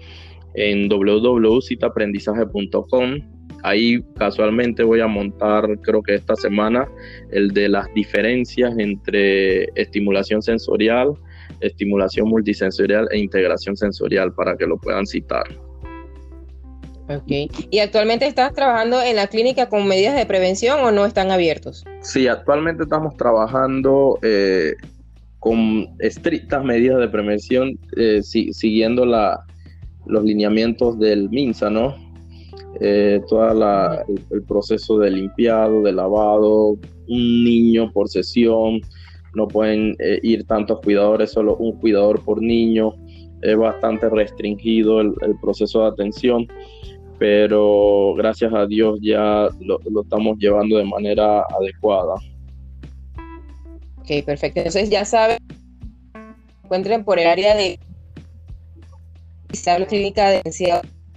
en 0.54 0.88
www.citaprendizaje.com 0.88 3.20
ahí 3.62 4.02
casualmente 4.16 4.82
voy 4.82 5.00
a 5.00 5.06
montar 5.06 5.78
creo 5.82 6.02
que 6.02 6.14
esta 6.14 6.34
semana 6.36 6.88
el 7.30 7.50
de 7.50 7.68
las 7.68 7.92
diferencias 7.94 8.74
entre 8.78 9.64
estimulación 9.74 10.40
sensorial 10.42 11.14
estimulación 11.60 12.28
multisensorial 12.28 13.08
e 13.10 13.18
integración 13.18 13.76
sensorial 13.76 14.32
para 14.34 14.56
que 14.56 14.66
lo 14.66 14.78
puedan 14.78 15.06
citar. 15.06 15.44
Ok. 17.08 17.52
¿Y 17.70 17.78
actualmente 17.78 18.26
estás 18.26 18.52
trabajando 18.52 19.00
en 19.00 19.16
la 19.16 19.28
clínica 19.28 19.68
con 19.68 19.86
medidas 19.86 20.16
de 20.16 20.26
prevención 20.26 20.80
o 20.80 20.90
no 20.90 21.06
están 21.06 21.30
abiertos? 21.30 21.84
Sí, 22.00 22.26
actualmente 22.26 22.82
estamos 22.82 23.16
trabajando 23.16 24.18
eh, 24.22 24.74
con 25.38 25.88
estrictas 26.00 26.64
medidas 26.64 26.98
de 26.98 27.08
prevención, 27.08 27.78
eh, 27.96 28.22
siguiendo 28.22 29.06
la, 29.06 29.44
los 30.06 30.24
lineamientos 30.24 30.98
del 30.98 31.30
MINSA, 31.30 31.70
¿no? 31.70 31.94
Eh, 32.80 33.20
todo 33.28 34.04
el, 34.30 34.42
proceso 34.42 34.98
de 34.98 35.10
limpiado, 35.10 35.82
de 35.82 35.92
lavado, 35.92 36.72
un 37.08 37.44
niño 37.44 37.90
por 37.92 38.08
sesión, 38.08 38.80
no 39.34 39.46
pueden 39.46 39.96
ir 40.22 40.44
tantos 40.44 40.80
cuidadores, 40.80 41.30
solo 41.30 41.56
un 41.56 41.78
cuidador 41.78 42.22
por 42.24 42.42
niño, 42.42 42.94
es 43.42 43.56
bastante 43.56 44.08
restringido 44.08 45.00
el 45.00 45.14
proceso 45.40 45.82
de 45.82 45.88
atención 45.88 46.48
pero 47.18 48.14
gracias 48.16 48.52
a 48.52 48.66
Dios 48.66 48.98
ya 49.00 49.48
lo, 49.60 49.80
estamos 50.02 50.38
llevando 50.38 50.78
de 50.78 50.84
manera 50.84 51.42
adecuada. 51.42 52.14
Ok, 53.98 54.24
perfecto. 54.24 54.60
Entonces 54.60 54.90
ya 54.90 55.04
saben, 55.04 55.38
encuentren 56.64 57.04
por 57.04 57.18
el 57.18 57.26
área 57.26 57.56
de 57.56 57.78
la 59.64 59.86
clínica 59.86 60.30
de 60.30 60.42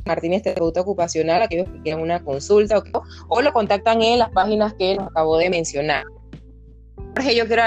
Martínez 0.05 0.43
Terapeuta 0.43 0.81
Ocupacional, 0.81 1.41
aquellos 1.41 1.69
que 1.69 1.81
quieran 1.81 2.01
una 2.01 2.23
consulta 2.23 2.81
o, 3.27 3.41
lo 3.41 3.53
contactan 3.53 4.01
en 4.01 4.19
las 4.19 4.29
páginas 4.31 4.73
que 4.73 4.95
nos 4.95 5.07
acabo 5.07 5.37
de 5.37 5.49
mencionar. 5.49 6.03
Jorge, 7.15 7.35
yo 7.35 7.45
quiero 7.45 7.63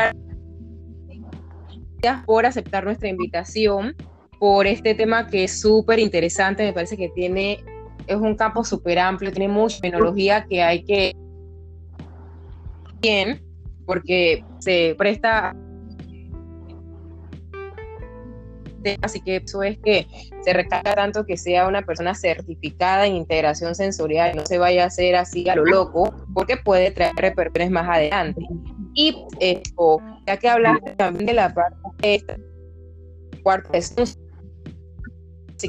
gracias 2.01 2.25
por 2.27 2.47
aceptar 2.47 2.85
nuestra 2.85 3.09
invitación, 3.09 3.95
por 4.41 4.67
este 4.67 4.95
tema 4.95 5.29
que 5.29 5.45
es 5.45 5.61
súper 5.61 6.01
interesante, 6.01 6.65
me 6.65 6.73
parece 6.73 6.97
que 6.97 7.09
tiene 7.11 7.63
es 8.07 8.17
un 8.17 8.35
campo 8.35 8.65
súper 8.65 8.99
amplio, 8.99 9.33
tiene 9.33 9.53
mucha 9.53 9.81
tecnología 9.81 10.45
que 10.49 10.63
hay 10.63 10.85
que 10.85 11.15
bien, 13.01 13.43
porque 13.85 14.45
se 14.61 14.95
presta 14.97 15.55
así 19.03 19.21
que 19.21 19.37
eso 19.37 19.63
es 19.63 19.79
que 19.79 20.07
se 20.43 20.53
recalca 20.53 20.95
tanto 20.95 21.25
que 21.25 21.37
sea 21.37 21.69
una 21.69 21.83
persona 21.83 22.15
certificada 22.15 23.07
en 23.07 23.15
integración 23.17 23.75
sensorial, 23.75 24.37
no 24.37 24.45
se 24.45 24.59
vaya 24.59 24.85
a 24.85 24.87
hacer 24.87 25.15
así 25.15 25.49
a 25.49 25.57
lo 25.57 25.65
loco, 25.65 26.13
porque 26.35 26.57
puede 26.57 26.91
traer 26.91 27.13
repercusiones 27.17 27.71
más 27.71 27.89
adelante. 27.89 28.41
Y 28.95 29.25
esto, 29.41 29.99
ya 30.27 30.37
que 30.37 30.49
hablaste 30.49 30.93
también 30.97 31.27
de 31.27 31.33
la 31.35 31.55
parte 31.55 31.77
de 32.03 33.41
cuarta 33.43 33.79
así 33.79 34.17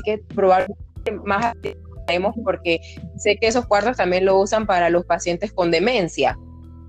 que 0.06 0.18
probablemente 0.34 1.12
más 1.24 1.54
porque 2.44 2.80
sé 3.18 3.38
que 3.38 3.48
esos 3.48 3.66
cuartos 3.66 3.98
también 3.98 4.26
lo 4.26 4.40
usan 4.40 4.66
para 4.66 4.90
los 4.90 5.06
pacientes 5.06 5.52
con 5.52 5.72
demencia. 5.72 6.38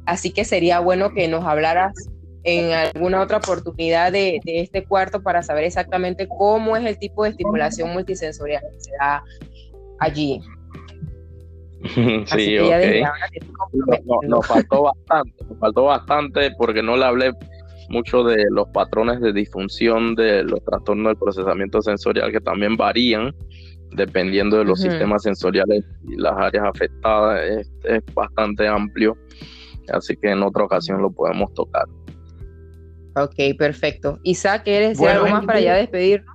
Así 0.07 0.33
que 0.33 0.45
sería 0.45 0.81
bueno 0.81 1.12
que 1.12 1.29
nos 1.29 1.45
hablaras 1.45 1.95
en 2.45 2.73
alguna 2.73 3.23
otra 3.23 3.39
oportunidad 3.39 4.12
de, 4.12 4.41
este 4.45 4.85
cuarto 4.85 5.23
para 5.23 5.43
saber 5.43 5.65
exactamente 5.65 6.29
cómo 6.29 6.77
es 6.77 6.85
el 6.85 6.99
tipo 6.99 7.25
de 7.25 7.31
estimulación 7.31 7.93
multisensorial 7.93 8.62
que 8.71 8.81
se 8.81 8.91
da 8.99 9.25
allí. 9.99 10.41
sí, 12.27 12.59
ok. 12.59 12.73
nos 14.29 14.47
faltó 14.47 14.83
bastante, 14.83 15.45
nos 15.49 15.59
faltó 15.59 15.85
bastante 15.85 16.51
porque 16.57 16.83
no 16.83 16.97
le 16.97 17.05
hablé 17.05 17.33
mucho 17.89 18.25
de 18.25 18.45
los 18.51 18.69
patrones 18.69 19.21
de 19.21 19.33
disfunción 19.33 20.15
de 20.15 20.43
los 20.45 20.62
trastornos 20.65 21.11
del 21.11 21.17
procesamiento 21.17 21.83
sensorial 21.83 22.33
que 22.33 22.41
también 22.41 22.77
varían 22.77 23.35
dependiendo 23.95 24.59
de 24.59 24.64
los 24.64 24.80
sistemas 24.80 25.22
sensoriales 25.22 25.84
y 26.07 26.16
las 26.16 26.34
áreas 26.36 26.66
afectadas. 26.66 27.40
Es, 27.84 28.03
bastante 28.14 28.66
amplio, 28.66 29.16
así 29.92 30.16
que 30.16 30.30
en 30.30 30.42
otra 30.42 30.64
ocasión 30.64 31.01
lo 31.03 31.11
podemos 31.11 31.53
tocar. 31.55 31.84
Ok, 33.16 33.57
perfecto. 33.59 34.18
Isaac, 34.22 34.64
¿quieres 34.64 34.99
decir 34.99 35.09
algo 35.09 35.28
más 35.28 35.45
para 35.45 35.61
ya 35.61 35.74
despedirnos? 35.74 36.34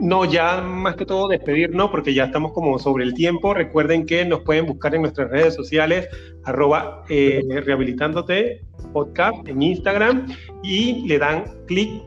No, 0.00 0.24
ya 0.24 0.60
más 0.60 0.96
que 0.96 1.06
todo 1.06 1.28
despedirnos 1.28 1.90
porque 1.90 2.12
ya 2.12 2.24
estamos 2.24 2.52
como 2.52 2.78
sobre 2.78 3.04
el 3.04 3.14
tiempo. 3.14 3.54
Recuerden 3.54 4.04
que 4.04 4.24
nos 4.24 4.40
pueden 4.40 4.66
buscar 4.66 4.94
en 4.94 5.02
nuestras 5.02 5.30
redes 5.30 5.54
sociales, 5.54 6.08
arroba 6.44 7.04
eh, 7.08 7.40
rehabilitándote 7.64 8.62
podcast 8.92 9.46
en 9.46 9.62
Instagram 9.62 10.26
y 10.62 11.06
le 11.06 11.18
dan 11.18 11.44
clic 11.66 12.02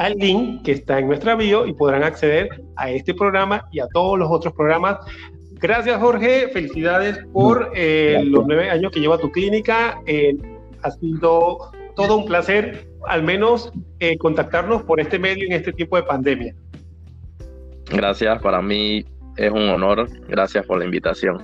al 0.00 0.14
link 0.14 0.62
que 0.62 0.72
está 0.72 0.98
en 0.98 1.08
nuestra 1.08 1.34
bio 1.34 1.66
y 1.66 1.74
podrán 1.74 2.02
acceder 2.02 2.48
a 2.76 2.90
este 2.90 3.12
programa 3.12 3.68
y 3.70 3.80
a 3.80 3.86
todos 3.88 4.18
los 4.18 4.30
otros 4.30 4.54
programas. 4.54 4.96
Gracias 5.52 6.00
Jorge, 6.00 6.48
felicidades 6.48 7.18
por 7.34 7.70
eh, 7.74 8.22
los 8.24 8.46
nueve 8.46 8.70
años 8.70 8.92
que 8.92 9.00
lleva 9.00 9.18
tu 9.18 9.30
clínica. 9.30 10.00
Eh, 10.06 10.34
ha 10.82 10.90
sido 10.90 11.70
todo 11.96 12.16
un 12.16 12.24
placer, 12.24 12.88
al 13.08 13.22
menos 13.22 13.70
contactarnos 14.20 14.82
por 14.84 15.00
este 15.00 15.18
medio 15.18 15.44
en 15.44 15.52
este 15.52 15.70
tiempo 15.70 15.96
de 15.96 16.04
pandemia. 16.04 16.54
Gracias, 17.90 18.40
para 18.40 18.62
mí 18.62 19.04
es 19.36 19.50
un 19.50 19.68
honor. 19.68 20.08
Gracias 20.28 20.64
por 20.64 20.78
la 20.78 20.86
invitación. 20.86 21.42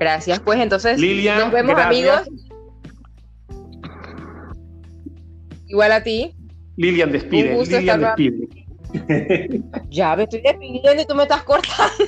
Gracias, 0.00 0.40
pues 0.40 0.58
entonces 0.58 0.98
nos 0.98 1.52
vemos 1.52 1.78
amigos. 1.78 2.30
Igual 5.74 5.90
a 5.90 6.04
ti. 6.04 6.32
Lilian, 6.76 7.10
despide. 7.10 7.58
Lilian, 7.66 8.00
despide. 8.00 8.48
Ya 9.90 10.14
me 10.14 10.22
estoy 10.22 10.40
despidiendo 10.40 11.02
y 11.02 11.04
tú 11.04 11.16
me 11.16 11.24
estás 11.24 11.42
cortando. 11.42 12.04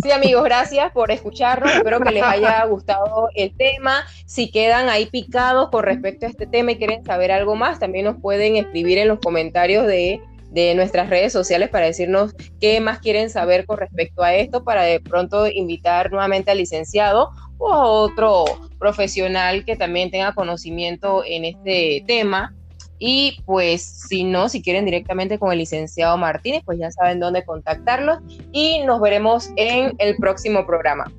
Sí, 0.00 0.12
amigos, 0.12 0.44
gracias 0.44 0.92
por 0.92 1.10
escucharnos. 1.10 1.74
Espero 1.74 1.98
que 1.98 2.12
les 2.12 2.22
haya 2.22 2.64
gustado 2.66 3.30
el 3.34 3.56
tema. 3.56 4.04
Si 4.26 4.52
quedan 4.52 4.88
ahí 4.88 5.06
picados 5.06 5.70
con 5.70 5.82
respecto 5.82 6.24
a 6.26 6.28
este 6.28 6.46
tema 6.46 6.70
y 6.70 6.76
quieren 6.76 7.04
saber 7.04 7.32
algo 7.32 7.56
más, 7.56 7.80
también 7.80 8.04
nos 8.04 8.20
pueden 8.20 8.54
escribir 8.54 8.98
en 8.98 9.08
los 9.08 9.18
comentarios 9.18 9.84
de, 9.88 10.20
de 10.52 10.74
nuestras 10.74 11.08
redes 11.08 11.32
sociales 11.32 11.70
para 11.70 11.86
decirnos 11.86 12.34
qué 12.60 12.80
más 12.80 12.98
quieren 12.98 13.30
saber 13.30 13.64
con 13.64 13.78
respecto 13.78 14.22
a 14.22 14.34
esto, 14.34 14.64
para 14.64 14.82
de 14.82 15.00
pronto 15.00 15.46
invitar 15.46 16.10
nuevamente 16.10 16.50
al 16.50 16.58
licenciado 16.58 17.30
o 17.58 17.72
a 17.72 17.86
otro 17.86 18.44
profesional 18.78 19.64
que 19.64 19.76
también 19.76 20.10
tenga 20.10 20.34
conocimiento 20.34 21.24
en 21.26 21.44
este 21.46 22.04
tema 22.06 22.54
y 22.98 23.42
pues 23.46 23.82
si 23.82 24.22
no, 24.22 24.48
si 24.48 24.62
quieren 24.62 24.84
directamente 24.84 25.38
con 25.38 25.50
el 25.50 25.58
licenciado 25.58 26.16
Martínez, 26.16 26.62
pues 26.64 26.78
ya 26.78 26.90
saben 26.90 27.18
dónde 27.18 27.44
contactarlos 27.44 28.18
y 28.52 28.80
nos 28.84 29.00
veremos 29.00 29.50
en 29.56 29.94
el 29.98 30.16
próximo 30.18 30.66
programa. 30.66 31.10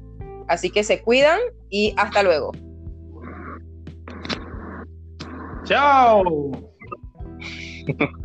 Así 0.47 0.69
que 0.69 0.83
se 0.83 1.01
cuidan 1.01 1.39
y 1.69 1.93
hasta 1.97 2.23
luego. 2.23 2.51
Chao. 5.65 6.51